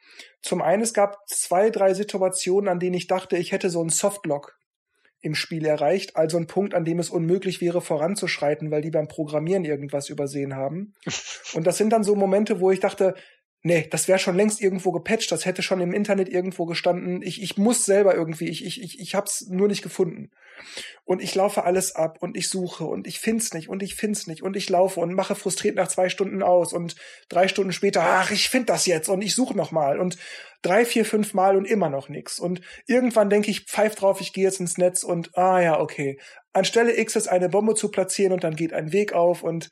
[0.41, 3.89] Zum einen, es gab zwei, drei Situationen, an denen ich dachte, ich hätte so einen
[3.89, 4.57] Softlock
[5.19, 9.09] im Spiel erreicht, also ein Punkt, an dem es unmöglich wäre, voranzuschreiten, weil die beim
[9.09, 10.95] Programmieren irgendwas übersehen haben.
[11.53, 13.15] Und das sind dann so Momente, wo ich dachte,
[13.65, 17.21] Nee, das wäre schon längst irgendwo gepatcht, das hätte schon im Internet irgendwo gestanden.
[17.21, 20.31] Ich, ich muss selber irgendwie, ich, ich, ich, ich hab's nur nicht gefunden.
[21.05, 24.27] Und ich laufe alles ab und ich suche und ich find's nicht und ich find's
[24.27, 26.97] nicht und ich laufe und mache frustriert nach zwei Stunden aus und
[27.29, 30.17] drei Stunden später, ach, ich find das jetzt und ich suche nochmal und
[30.61, 32.39] drei, vier, fünf Mal und immer noch nix.
[32.39, 36.19] Und irgendwann denke ich, pfeif drauf, ich gehe jetzt ins Netz und ah ja, okay.
[36.51, 39.69] Anstelle X ist eine Bombe zu platzieren und dann geht ein Weg auf und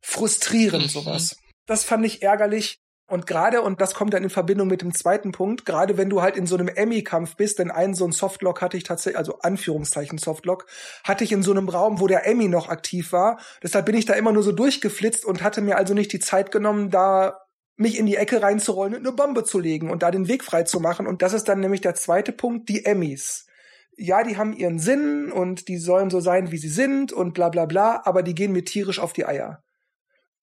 [0.00, 0.88] frustrierend mhm.
[0.88, 1.36] sowas.
[1.66, 2.81] Das fand ich ärgerlich.
[3.12, 6.22] Und gerade, und das kommt dann in Verbindung mit dem zweiten Punkt, gerade wenn du
[6.22, 9.40] halt in so einem Emmy-Kampf bist, denn einen so ein Softlock hatte ich tatsächlich, also
[9.40, 10.64] Anführungszeichen Softlock,
[11.04, 13.38] hatte ich in so einem Raum, wo der Emmy noch aktiv war.
[13.62, 16.52] Deshalb bin ich da immer nur so durchgeflitzt und hatte mir also nicht die Zeit
[16.52, 17.42] genommen, da
[17.76, 20.62] mich in die Ecke reinzurollen und eine Bombe zu legen und da den Weg frei
[20.62, 21.06] zu machen.
[21.06, 23.46] Und das ist dann nämlich der zweite Punkt, die Emmys.
[23.94, 27.50] Ja, die haben ihren Sinn und die sollen so sein, wie sie sind und bla
[27.50, 29.62] bla bla, aber die gehen mir tierisch auf die Eier.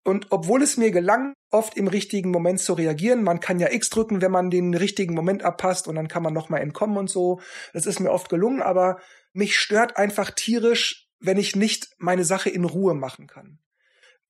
[0.10, 3.92] Und obwohl es mir gelang, oft im richtigen Moment zu reagieren, man kann ja X
[3.92, 7.42] drücken, wenn man den richtigen Moment abpasst und dann kann man nochmal entkommen und so.
[7.74, 9.00] Das ist mir oft gelungen, aber
[9.34, 13.60] mich stört einfach tierisch, wenn ich nicht meine Sache in Ruhe machen kann.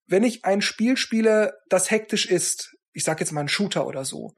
[0.09, 4.03] wenn ich ein Spiel spiele, das hektisch ist, ich sag jetzt mal ein Shooter oder
[4.03, 4.35] so,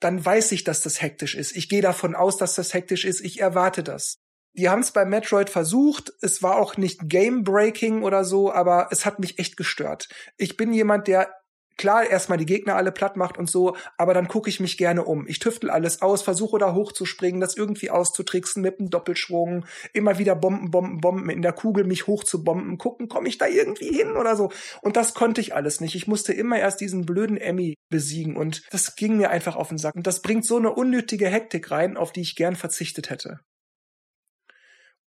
[0.00, 1.56] dann weiß ich, dass das hektisch ist.
[1.56, 3.20] Ich gehe davon aus, dass das hektisch ist.
[3.20, 4.20] Ich erwarte das.
[4.58, 6.12] Die haben es bei Metroid versucht.
[6.20, 10.08] Es war auch nicht game-breaking oder so, aber es hat mich echt gestört.
[10.36, 11.32] Ich bin jemand, der
[11.76, 15.04] klar erstmal die Gegner alle platt macht und so, aber dann gucke ich mich gerne
[15.04, 15.28] um.
[15.28, 20.34] Ich tüftel alles aus, versuche da hochzuspringen, das irgendwie auszutricksen mit einem Doppelschwung, immer wieder
[20.34, 24.34] Bomben, Bomben, Bomben in der Kugel mich hochzubomben, gucken, komme ich da irgendwie hin oder
[24.34, 24.50] so.
[24.82, 25.94] Und das konnte ich alles nicht.
[25.94, 29.78] Ich musste immer erst diesen blöden Emmy besiegen und das ging mir einfach auf den
[29.78, 29.94] Sack.
[29.94, 33.38] Und das bringt so eine unnötige Hektik rein, auf die ich gern verzichtet hätte.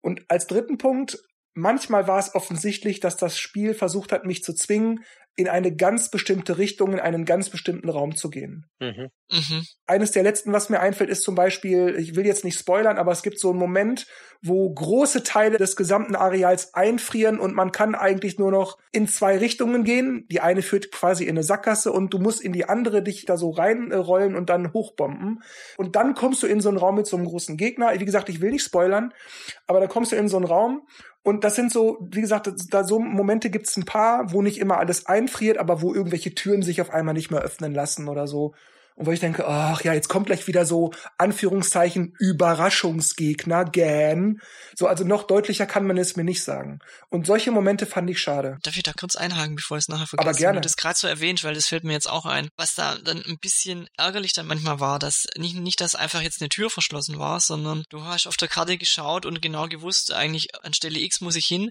[0.01, 1.19] Und als dritten Punkt,
[1.53, 5.03] manchmal war es offensichtlich, dass das Spiel versucht hat, mich zu zwingen,
[5.39, 8.65] in eine ganz bestimmte Richtung, in einen ganz bestimmten Raum zu gehen.
[8.79, 9.07] Mhm.
[9.31, 9.65] Mhm.
[9.87, 13.13] Eines der letzten, was mir einfällt, ist zum Beispiel, ich will jetzt nicht spoilern, aber
[13.13, 14.05] es gibt so einen Moment,
[14.41, 19.37] wo große Teile des gesamten Areals einfrieren und man kann eigentlich nur noch in zwei
[19.37, 20.25] Richtungen gehen.
[20.29, 23.37] Die eine führt quasi in eine Sackgasse und du musst in die andere dich da
[23.37, 25.41] so reinrollen und dann hochbomben.
[25.77, 27.97] Und dann kommst du in so einen Raum mit so einem großen Gegner.
[27.97, 29.13] Wie gesagt, ich will nicht spoilern,
[29.67, 30.81] aber da kommst du in so einen Raum
[31.21, 34.77] und das sind so, wie gesagt, da so Momente gibt's ein paar, wo nicht immer
[34.77, 38.53] alles einfriert, aber wo irgendwelche Türen sich auf einmal nicht mehr öffnen lassen oder so.
[38.95, 44.41] Und wo ich denke, ach ja, jetzt kommt gleich wieder so Anführungszeichen Überraschungsgegner, gähn.
[44.75, 46.79] So, also noch deutlicher kann man es mir nicht sagen.
[47.07, 48.57] Und solche Momente fand ich schade.
[48.61, 50.29] Darf ich da kurz einhaken, bevor ich es nachher vergesse?
[50.29, 50.59] Aber gerne.
[50.59, 52.49] Das gerade so erwähnt, weil das fällt mir jetzt auch ein.
[52.57, 56.41] Was da dann ein bisschen ärgerlich dann manchmal war, dass nicht, nicht, dass einfach jetzt
[56.41, 60.49] eine Tür verschlossen war, sondern du hast auf der Karte geschaut und genau gewusst, eigentlich
[60.61, 61.69] an Stelle X muss ich hin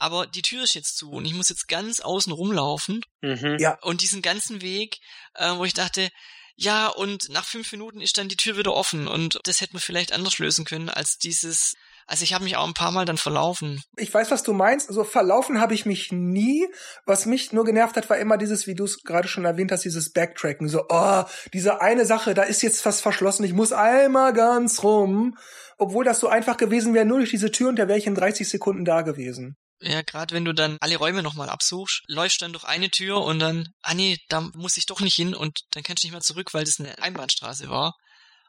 [0.00, 3.02] aber die Tür ist jetzt zu und ich muss jetzt ganz außen rumlaufen.
[3.20, 3.58] Mhm.
[3.58, 3.78] Ja.
[3.82, 4.98] Und diesen ganzen Weg,
[5.34, 6.08] äh, wo ich dachte,
[6.56, 9.80] ja, und nach fünf Minuten ist dann die Tür wieder offen und das hätte man
[9.80, 11.74] vielleicht anders lösen können als dieses
[12.10, 13.84] also ich habe mich auch ein paar Mal dann verlaufen.
[13.96, 14.88] Ich weiß, was du meinst.
[14.88, 16.66] Also verlaufen habe ich mich nie.
[17.06, 19.84] Was mich nur genervt hat, war immer dieses, wie du es gerade schon erwähnt hast,
[19.84, 20.66] dieses Backtracken.
[20.66, 23.44] So, oh, diese eine Sache, da ist jetzt fast verschlossen.
[23.44, 25.36] Ich muss einmal ganz rum.
[25.78, 28.16] Obwohl das so einfach gewesen wäre, nur durch diese Tür und der wäre ich in
[28.16, 29.56] 30 Sekunden da gewesen.
[29.82, 33.38] Ja, gerade wenn du dann alle Räume nochmal absuchst, läufst dann durch eine Tür und
[33.38, 36.20] dann, ah nee, da muss ich doch nicht hin und dann kannst du nicht mehr
[36.20, 37.96] zurück, weil das eine Einbahnstraße war.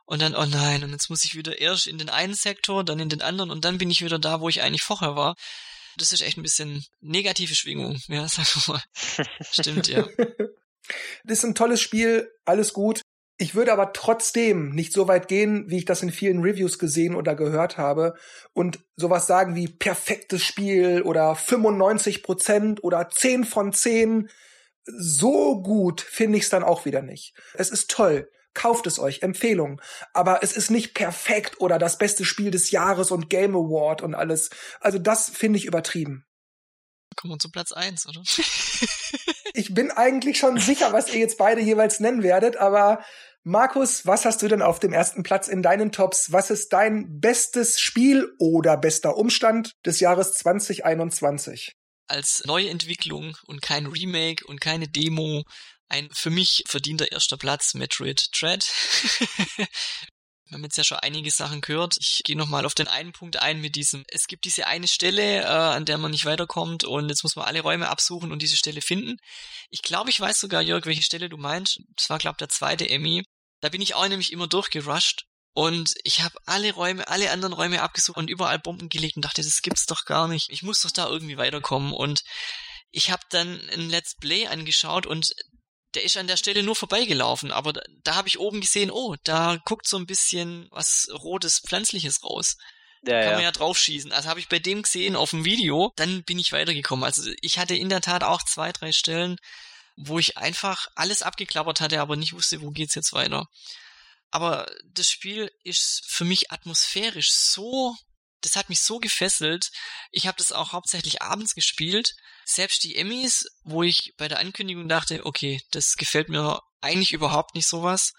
[0.06, 3.00] Und dann, oh nein, und jetzt muss ich wieder erst in den einen Sektor, dann
[3.00, 5.36] in den anderen und dann bin ich wieder da, wo ich eigentlich vorher war.
[5.98, 8.84] Das ist echt ein bisschen negative Schwingung, ja, sag mal.
[9.52, 10.06] Stimmt, ja.
[11.24, 13.02] Das ist ein tolles Spiel, alles gut.
[13.42, 17.16] Ich würde aber trotzdem nicht so weit gehen, wie ich das in vielen Reviews gesehen
[17.16, 18.14] oder gehört habe
[18.54, 24.30] und sowas sagen wie perfektes Spiel oder 95 Prozent oder 10 von 10.
[24.86, 27.34] So gut finde ich es dann auch wieder nicht.
[27.56, 28.30] Es ist toll.
[28.54, 29.82] Kauft es euch, Empfehlung.
[30.14, 34.14] Aber es ist nicht perfekt oder das beste Spiel des Jahres und Game Award und
[34.14, 34.52] alles.
[34.82, 36.28] Also das finde ich übertrieben.
[37.16, 38.22] Kommen wir zu Platz eins, oder?
[39.54, 43.04] ich bin eigentlich schon sicher, was ihr jetzt beide jeweils nennen werdet, aber
[43.44, 46.32] Markus, was hast du denn auf dem ersten Platz in deinen Tops?
[46.32, 51.74] Was ist dein bestes Spiel oder bester Umstand des Jahres 2021?
[52.08, 55.44] Als Neuentwicklung und kein Remake und keine Demo
[55.92, 58.66] ein für mich verdienter erster Platz Metroid Dread.
[60.52, 61.96] Wir haben jetzt ja schon einige Sachen gehört.
[61.98, 65.44] Ich gehe nochmal auf den einen Punkt ein mit diesem, es gibt diese eine Stelle,
[65.44, 68.58] äh, an der man nicht weiterkommt und jetzt muss man alle Räume absuchen und diese
[68.58, 69.16] Stelle finden.
[69.70, 71.80] Ich glaube, ich weiß sogar, Jörg, welche Stelle du meinst.
[71.96, 73.24] Das war, glaube der zweite Emmy.
[73.62, 77.82] Da bin ich auch nämlich immer durchgerusht und ich habe alle Räume, alle anderen Räume
[77.82, 80.50] abgesucht und überall Bomben gelegt und dachte, das gibt's doch gar nicht.
[80.50, 82.24] Ich muss doch da irgendwie weiterkommen und
[82.92, 85.32] ich habe dann ein Let's Play angeschaut und
[85.94, 89.16] der ist an der Stelle nur vorbeigelaufen, aber da, da habe ich oben gesehen, oh,
[89.24, 92.58] da guckt so ein bisschen was rotes Pflanzliches raus.
[93.04, 94.12] Ja, Kann man ja, ja draufschießen.
[94.12, 97.04] Also habe ich bei dem gesehen auf dem Video, dann bin ich weitergekommen.
[97.04, 99.38] Also ich hatte in der Tat auch zwei, drei Stellen,
[99.96, 103.48] wo ich einfach alles abgeklappert hatte, aber nicht wusste, wo geht's jetzt weiter.
[104.30, 107.96] Aber das Spiel ist für mich atmosphärisch so
[108.42, 109.72] das hat mich so gefesselt.
[110.12, 112.16] Ich habe das auch hauptsächlich abends gespielt.
[112.46, 117.56] Selbst die Emmys, wo ich bei der Ankündigung dachte, okay, das gefällt mir eigentlich überhaupt
[117.56, 118.14] nicht sowas.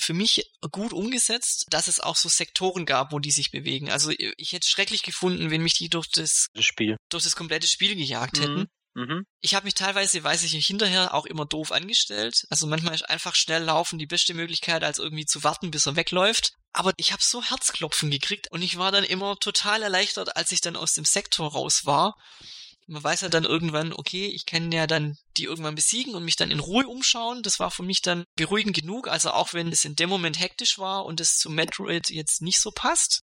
[0.00, 3.90] Für mich gut umgesetzt, dass es auch so Sektoren gab, wo die sich bewegen.
[3.90, 7.34] Also ich hätte es schrecklich gefunden, wenn mich die durch das, das Spiel, durch das
[7.34, 8.68] komplette Spiel gejagt hätten.
[8.98, 9.26] Mhm.
[9.40, 12.44] Ich habe mich teilweise, weiß ich, hinterher auch immer doof angestellt.
[12.50, 15.94] Also manchmal ist einfach schnell laufen die beste Möglichkeit, als irgendwie zu warten, bis er
[15.94, 16.54] wegläuft.
[16.72, 20.62] Aber ich habe so Herzklopfen gekriegt und ich war dann immer total erleichtert, als ich
[20.62, 22.16] dann aus dem Sektor raus war.
[22.88, 26.34] Man weiß ja dann irgendwann, okay, ich kann ja dann die irgendwann besiegen und mich
[26.34, 27.44] dann in Ruhe umschauen.
[27.44, 29.06] Das war für mich dann beruhigend genug.
[29.06, 32.58] Also auch wenn es in dem Moment hektisch war und es zu Metroid jetzt nicht
[32.58, 33.20] so passt,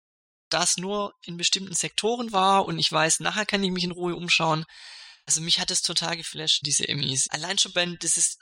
[0.49, 3.91] da es nur in bestimmten Sektoren war und ich weiß, nachher kann ich mich in
[3.91, 4.65] Ruhe umschauen,
[5.29, 7.29] Also mich hat es total geflasht, diese Emmys.
[7.29, 8.39] Allein schon bei dieses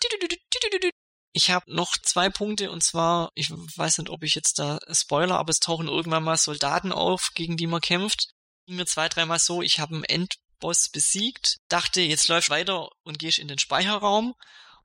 [1.34, 5.38] ich habe noch zwei Punkte und zwar, ich weiß nicht, ob ich jetzt da Spoiler,
[5.38, 8.30] aber es tauchen irgendwann mal Soldaten auf, gegen die man kämpft.
[8.68, 13.20] Ging mir zwei, dreimal so, ich habe einen Endboss besiegt, dachte, jetzt läuft weiter und
[13.20, 14.34] gehst in den Speicherraum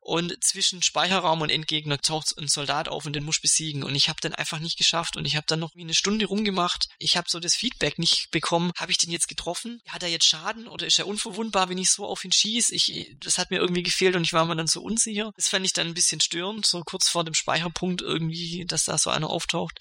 [0.05, 4.09] und zwischen Speicherraum und Endgegner taucht ein Soldat auf und den muss besiegen und ich
[4.09, 6.89] habe den einfach nicht geschafft und ich habe dann noch wie eine Stunde rumgemacht.
[6.99, 8.73] Ich habe so das Feedback nicht bekommen.
[8.77, 9.81] Habe ich den jetzt getroffen?
[9.87, 12.75] Hat er jetzt Schaden oder ist er unverwundbar, wenn ich so auf ihn schieße?
[12.75, 15.31] Ich, das hat mir irgendwie gefehlt und ich war mir dann so unsicher.
[15.37, 18.99] Das fand ich dann ein bisschen störend, so kurz vor dem Speicherpunkt irgendwie, dass da
[18.99, 19.79] so einer auftaucht.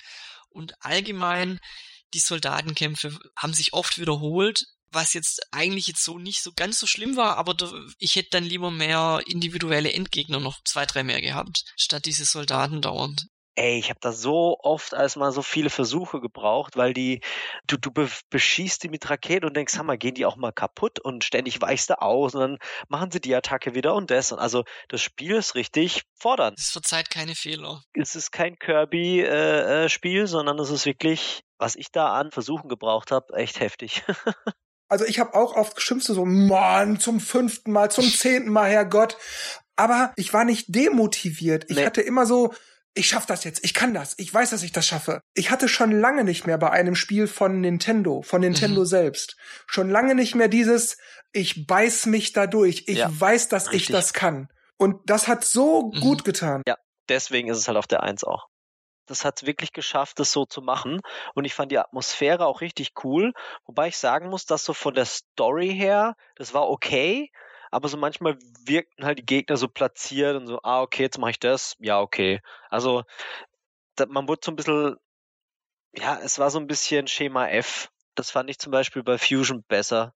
[0.49, 1.59] Und allgemein
[2.13, 6.87] die Soldatenkämpfe haben sich oft wiederholt was jetzt eigentlich jetzt so nicht so ganz so
[6.87, 7.55] schlimm war, aber
[7.97, 12.81] ich hätte dann lieber mehr individuelle Endgegner noch zwei, drei mehr gehabt, statt diese Soldaten
[12.81, 13.27] dauernd.
[13.55, 17.19] Ey, ich habe da so oft als mal so viele Versuche gebraucht, weil die,
[17.67, 20.99] du, du be beschießt die mit Raketen und denkst, mal, gehen die auch mal kaputt
[20.99, 24.31] und ständig weichst du aus und dann machen sie die Attacke wieder und das.
[24.31, 26.57] Und also das Spiel ist richtig fordernd.
[26.57, 27.83] Es verzeiht keine Fehler.
[27.93, 32.69] Es ist kein Kirby-Spiel, äh, äh, sondern es ist wirklich, was ich da an Versuchen
[32.69, 34.03] gebraucht habe, echt heftig.
[34.91, 39.17] Also ich habe auch oft geschimpft, so, Mann, zum fünften Mal, zum zehnten Mal, Herrgott.
[39.77, 41.63] Aber ich war nicht demotiviert.
[41.69, 41.85] Ich nee.
[41.85, 42.53] hatte immer so,
[42.93, 45.21] ich schaff das jetzt, ich kann das, ich weiß, dass ich das schaffe.
[45.33, 48.85] Ich hatte schon lange nicht mehr bei einem Spiel von Nintendo, von Nintendo mhm.
[48.85, 50.97] selbst, schon lange nicht mehr dieses,
[51.31, 53.91] ich beiß mich da durch, ich ja, weiß, dass richtig.
[53.91, 54.49] ich das kann.
[54.77, 56.01] Und das hat so mhm.
[56.01, 56.63] gut getan.
[56.67, 56.75] Ja,
[57.07, 58.50] deswegen ist es halt auf der Eins auch
[59.11, 61.01] das hat wirklich geschafft, das so zu machen.
[61.35, 63.33] Und ich fand die Atmosphäre auch richtig cool.
[63.65, 67.29] Wobei ich sagen muss, dass so von der Story her, das war okay.
[67.69, 71.31] Aber so manchmal wirkten halt die Gegner so platziert und so, ah, okay, jetzt mache
[71.31, 71.75] ich das.
[71.79, 72.41] Ja, okay.
[72.69, 73.03] Also,
[74.07, 74.95] man wurde so ein bisschen,
[75.95, 77.89] ja, es war so ein bisschen Schema F.
[78.15, 80.13] Das fand ich zum Beispiel bei Fusion besser.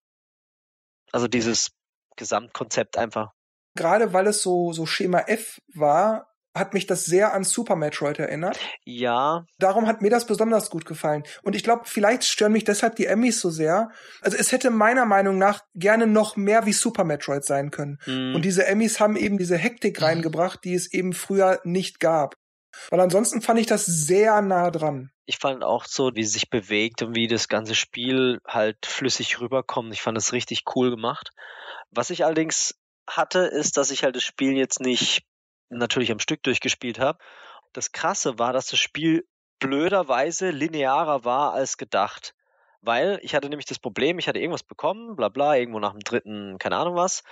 [1.11, 1.71] Also dieses
[2.17, 3.31] Gesamtkonzept einfach.
[3.75, 8.17] Gerade weil es so, so Schema F war, hat mich das sehr an Super Metroid
[8.17, 8.57] erinnert.
[8.85, 9.45] Ja.
[9.59, 11.23] Darum hat mir das besonders gut gefallen.
[11.43, 13.89] Und ich glaube, vielleicht stören mich deshalb die Emmys so sehr.
[14.21, 17.99] Also es hätte meiner Meinung nach gerne noch mehr wie Super Metroid sein können.
[18.05, 18.35] Mhm.
[18.35, 22.35] Und diese Emmys haben eben diese Hektik reingebracht, die es eben früher nicht gab.
[22.89, 25.11] Weil ansonsten fand ich das sehr nah dran.
[25.25, 29.39] Ich fand auch so, wie es sich bewegt und wie das ganze Spiel halt flüssig
[29.41, 29.93] rüberkommt.
[29.93, 31.31] Ich fand es richtig cool gemacht.
[31.89, 32.75] Was ich allerdings
[33.07, 35.23] hatte, ist, dass ich halt das Spiel jetzt nicht
[35.77, 37.19] natürlich am Stück durchgespielt habe.
[37.73, 39.27] Das Krasse war, dass das Spiel
[39.59, 42.33] blöderweise linearer war als gedacht.
[42.81, 46.01] Weil ich hatte nämlich das Problem, ich hatte irgendwas bekommen, bla bla, irgendwo nach dem
[46.01, 47.23] dritten, keine Ahnung was.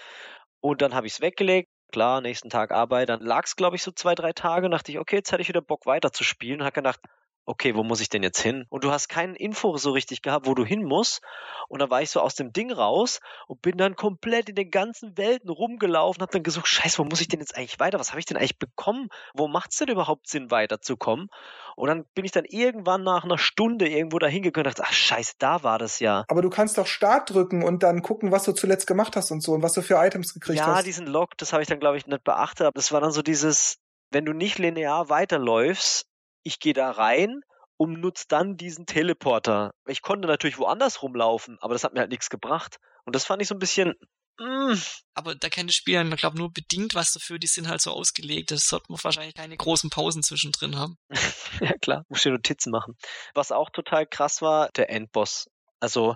[0.61, 1.69] Und dann habe ich es weggelegt.
[1.91, 3.09] Klar, nächsten Tag Arbeit.
[3.09, 4.65] Dann lag es, glaube ich, so zwei, drei Tage.
[4.65, 6.61] Und dachte ich, okay, jetzt hätte ich wieder Bock weiterzuspielen.
[6.61, 6.99] Und habe gedacht,
[7.45, 8.65] okay, wo muss ich denn jetzt hin?
[8.69, 11.21] Und du hast keinen Info so richtig gehabt, wo du hin musst.
[11.67, 14.69] Und da war ich so aus dem Ding raus und bin dann komplett in den
[14.69, 17.99] ganzen Welten rumgelaufen, hab dann gesucht, scheiße, wo muss ich denn jetzt eigentlich weiter?
[17.99, 19.09] Was habe ich denn eigentlich bekommen?
[19.33, 21.29] Wo macht's denn überhaupt Sinn, weiterzukommen?
[21.75, 24.93] Und dann bin ich dann irgendwann nach einer Stunde irgendwo da hingekommen und dachte, ach
[24.93, 26.25] scheiße, da war das ja.
[26.27, 29.41] Aber du kannst doch Start drücken und dann gucken, was du zuletzt gemacht hast und
[29.41, 30.77] so und was du für Items gekriegt ja, hast.
[30.77, 32.67] Ja, diesen Log, das habe ich dann, glaube ich, nicht beachtet.
[32.67, 33.77] Aber das war dann so dieses,
[34.11, 36.07] wenn du nicht linear weiterläufst,
[36.43, 37.41] ich gehe da rein
[37.77, 39.73] und nutze dann diesen Teleporter.
[39.87, 42.77] Ich konnte natürlich woanders rumlaufen, aber das hat mir halt nichts gebracht.
[43.05, 43.93] Und das fand ich so ein bisschen.
[44.39, 44.73] Mm.
[45.13, 47.91] Aber da kennt das Spiel, ich glaube, nur bedingt was dafür, die sind halt so
[47.91, 48.51] ausgelegt.
[48.51, 50.97] Das sollte man wahrscheinlich keine großen Pausen zwischendrin haben.
[51.61, 52.95] ja klar, muss ja Notizen machen.
[53.33, 55.49] Was auch total krass war, der Endboss.
[55.79, 56.15] Also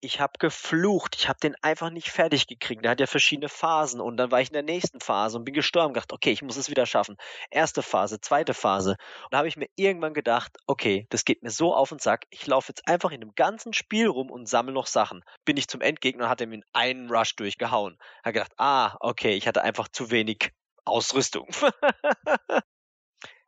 [0.00, 2.84] ich habe geflucht, ich habe den einfach nicht fertig gekriegt.
[2.84, 5.54] Der hat ja verschiedene Phasen und dann war ich in der nächsten Phase und bin
[5.54, 7.16] gestorben, gedacht, okay, ich muss es wieder schaffen.
[7.50, 8.92] Erste Phase, zweite Phase.
[9.24, 12.26] Und da habe ich mir irgendwann gedacht, okay, das geht mir so auf den Sack.
[12.30, 15.24] Ich laufe jetzt einfach in dem ganzen Spiel rum und sammle noch Sachen.
[15.44, 17.98] Bin ich zum Endgegner und hatte ihm in einen Rush durchgehauen.
[18.22, 20.52] Habe gedacht, ah, okay, ich hatte einfach zu wenig
[20.84, 21.48] Ausrüstung.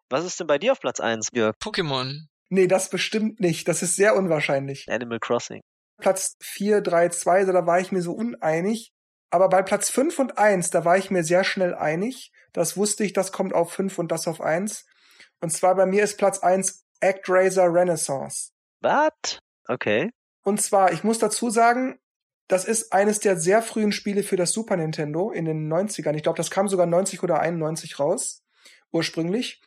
[0.09, 1.55] Was ist denn bei dir auf Platz 1, Jörg?
[1.63, 2.27] Pokémon.
[2.49, 3.69] Nee, das bestimmt nicht.
[3.69, 4.91] Das ist sehr unwahrscheinlich.
[4.91, 5.63] Animal Crossing.
[6.01, 8.93] Platz 4, 3, 2, da war ich mir so uneinig.
[9.31, 12.33] Aber bei Platz 5 und 1, da war ich mir sehr schnell einig.
[12.53, 14.85] Das wusste ich, das kommt auf 5 und das auf 1.
[15.41, 18.51] Und zwar bei mir ist Platz 1 ActRaiser Renaissance.
[18.81, 19.39] What?
[19.69, 20.11] Okay.
[20.43, 21.99] Und zwar, ich muss dazu sagen,
[22.49, 26.15] das ist eines der sehr frühen Spiele für das Super Nintendo in den 90ern.
[26.15, 28.43] Ich glaube, das kam sogar 90 oder 91 raus,
[28.91, 29.63] ursprünglich.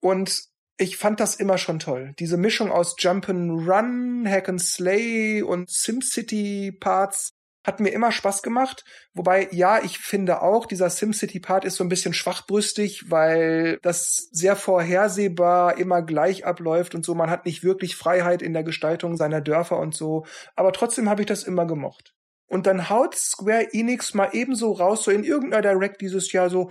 [0.00, 2.14] Und ich fand das immer schon toll.
[2.18, 8.84] Diese Mischung aus Jump'n'Run, Hack and Slay und SimCity Parts hat mir immer Spaß gemacht.
[9.12, 14.54] Wobei, ja, ich finde auch, dieser SimCity-Part ist so ein bisschen schwachbrüstig, weil das sehr
[14.54, 17.14] vorhersehbar immer gleich abläuft und so.
[17.14, 20.24] Man hat nicht wirklich Freiheit in der Gestaltung seiner Dörfer und so.
[20.54, 22.14] Aber trotzdem habe ich das immer gemocht.
[22.48, 26.70] Und dann haut Square Enix mal ebenso raus, so in irgendeiner Direct dieses Jahr so,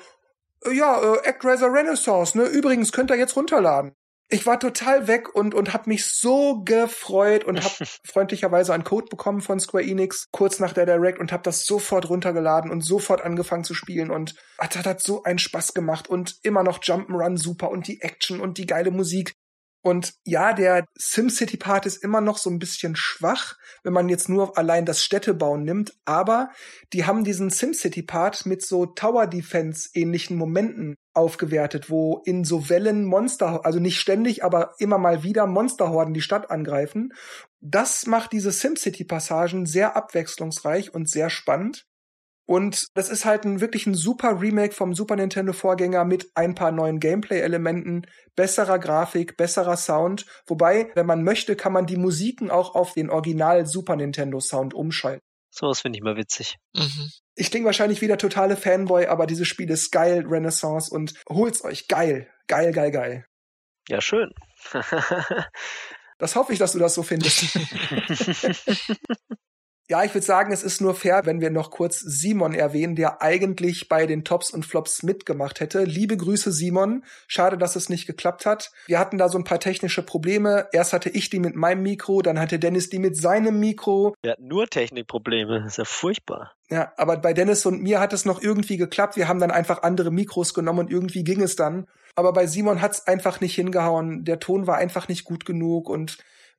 [0.71, 2.45] ja, äh, ActRaiser Renaissance, ne?
[2.45, 3.93] Übrigens könnt ihr jetzt runterladen.
[4.27, 7.71] Ich war total weg und und hab mich so gefreut und hab
[8.05, 12.09] freundlicherweise einen Code bekommen von Square Enix kurz nach der Direct und hab das sofort
[12.09, 16.63] runtergeladen und sofort angefangen zu spielen und hat, hat so einen Spaß gemacht und immer
[16.63, 19.35] noch Jump'n'Run super und die Action und die geile Musik.
[19.85, 24.57] Und ja, der SimCity-Part ist immer noch so ein bisschen schwach, wenn man jetzt nur
[24.57, 25.93] allein das Städtebauen nimmt.
[26.05, 26.49] Aber
[26.91, 33.79] die haben diesen SimCity-Part mit so Tower-Defense-ähnlichen Momenten aufgewertet, wo in so Wellen Monster, also
[33.79, 37.13] nicht ständig, aber immer mal wieder Monsterhorden die Stadt angreifen.
[37.61, 41.85] Das macht diese SimCity-Passagen sehr abwechslungsreich und sehr spannend.
[42.45, 46.53] Und das ist halt ein wirklich ein super Remake vom Super Nintendo Vorgänger mit ein
[46.53, 50.25] paar neuen Gameplay-Elementen, besserer Grafik, besserer Sound.
[50.45, 54.75] Wobei, wenn man möchte, kann man die Musiken auch auf den Original Super Nintendo Sound
[54.75, 55.21] umschalten.
[55.49, 56.57] Sowas finde ich mal witzig.
[56.75, 57.11] Mhm.
[57.35, 61.87] Ich klinge wahrscheinlich wieder totale Fanboy, aber dieses Spiel ist geil, Renaissance und holt's euch.
[61.87, 62.29] Geil.
[62.47, 63.25] Geil, geil, geil.
[63.87, 64.31] Ja, schön.
[66.19, 67.57] das hoffe ich, dass du das so findest.
[69.87, 73.21] Ja, ich würde sagen, es ist nur fair, wenn wir noch kurz Simon erwähnen, der
[73.21, 75.83] eigentlich bei den Tops und Flops mitgemacht hätte.
[75.83, 77.03] Liebe Grüße, Simon.
[77.27, 78.71] Schade, dass es nicht geklappt hat.
[78.87, 80.67] Wir hatten da so ein paar technische Probleme.
[80.71, 84.15] Erst hatte ich die mit meinem Mikro, dann hatte Dennis die mit seinem Mikro.
[84.23, 85.59] Wir hatten nur Technikprobleme.
[85.59, 86.53] Das ist ja furchtbar.
[86.71, 89.17] Ja, aber bei Dennis und mir hat es noch irgendwie geklappt.
[89.17, 91.85] Wir haben dann einfach andere Mikros genommen und irgendwie ging es dann.
[92.15, 94.25] Aber bei Simon hat es einfach nicht hingehauen.
[94.25, 96.17] Der Ton war einfach nicht gut genug und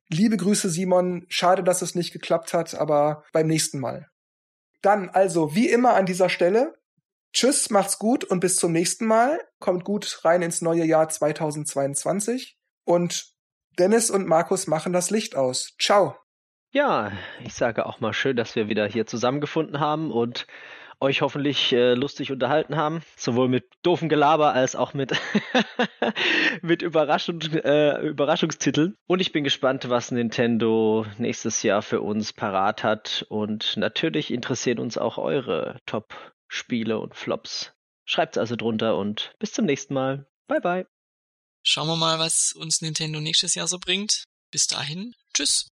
[0.09, 1.25] Liebe Grüße, Simon.
[1.29, 4.09] Schade, dass es nicht geklappt hat, aber beim nächsten Mal.
[4.81, 6.77] Dann also, wie immer an dieser Stelle,
[7.33, 9.39] tschüss, macht's gut und bis zum nächsten Mal.
[9.59, 12.57] Kommt gut rein ins neue Jahr 2022.
[12.85, 13.33] Und
[13.77, 15.75] Dennis und Markus machen das Licht aus.
[15.79, 16.15] Ciao.
[16.71, 17.11] Ja,
[17.43, 20.47] ich sage auch mal schön, dass wir wieder hier zusammengefunden haben und
[20.99, 23.01] euch hoffentlich äh, lustig unterhalten haben.
[23.15, 25.11] Sowohl mit doofen Gelaber als auch mit,
[26.61, 28.95] mit Überraschung, äh, Überraschungstiteln.
[29.07, 33.25] Und ich bin gespannt, was Nintendo nächstes Jahr für uns parat hat.
[33.29, 37.73] Und natürlich interessieren uns auch eure Top-Spiele und Flops.
[38.05, 40.27] Schreibt's also drunter und bis zum nächsten Mal.
[40.47, 40.87] Bye bye.
[41.63, 44.23] Schauen wir mal, was uns Nintendo nächstes Jahr so bringt.
[44.51, 45.67] Bis dahin, tschüss.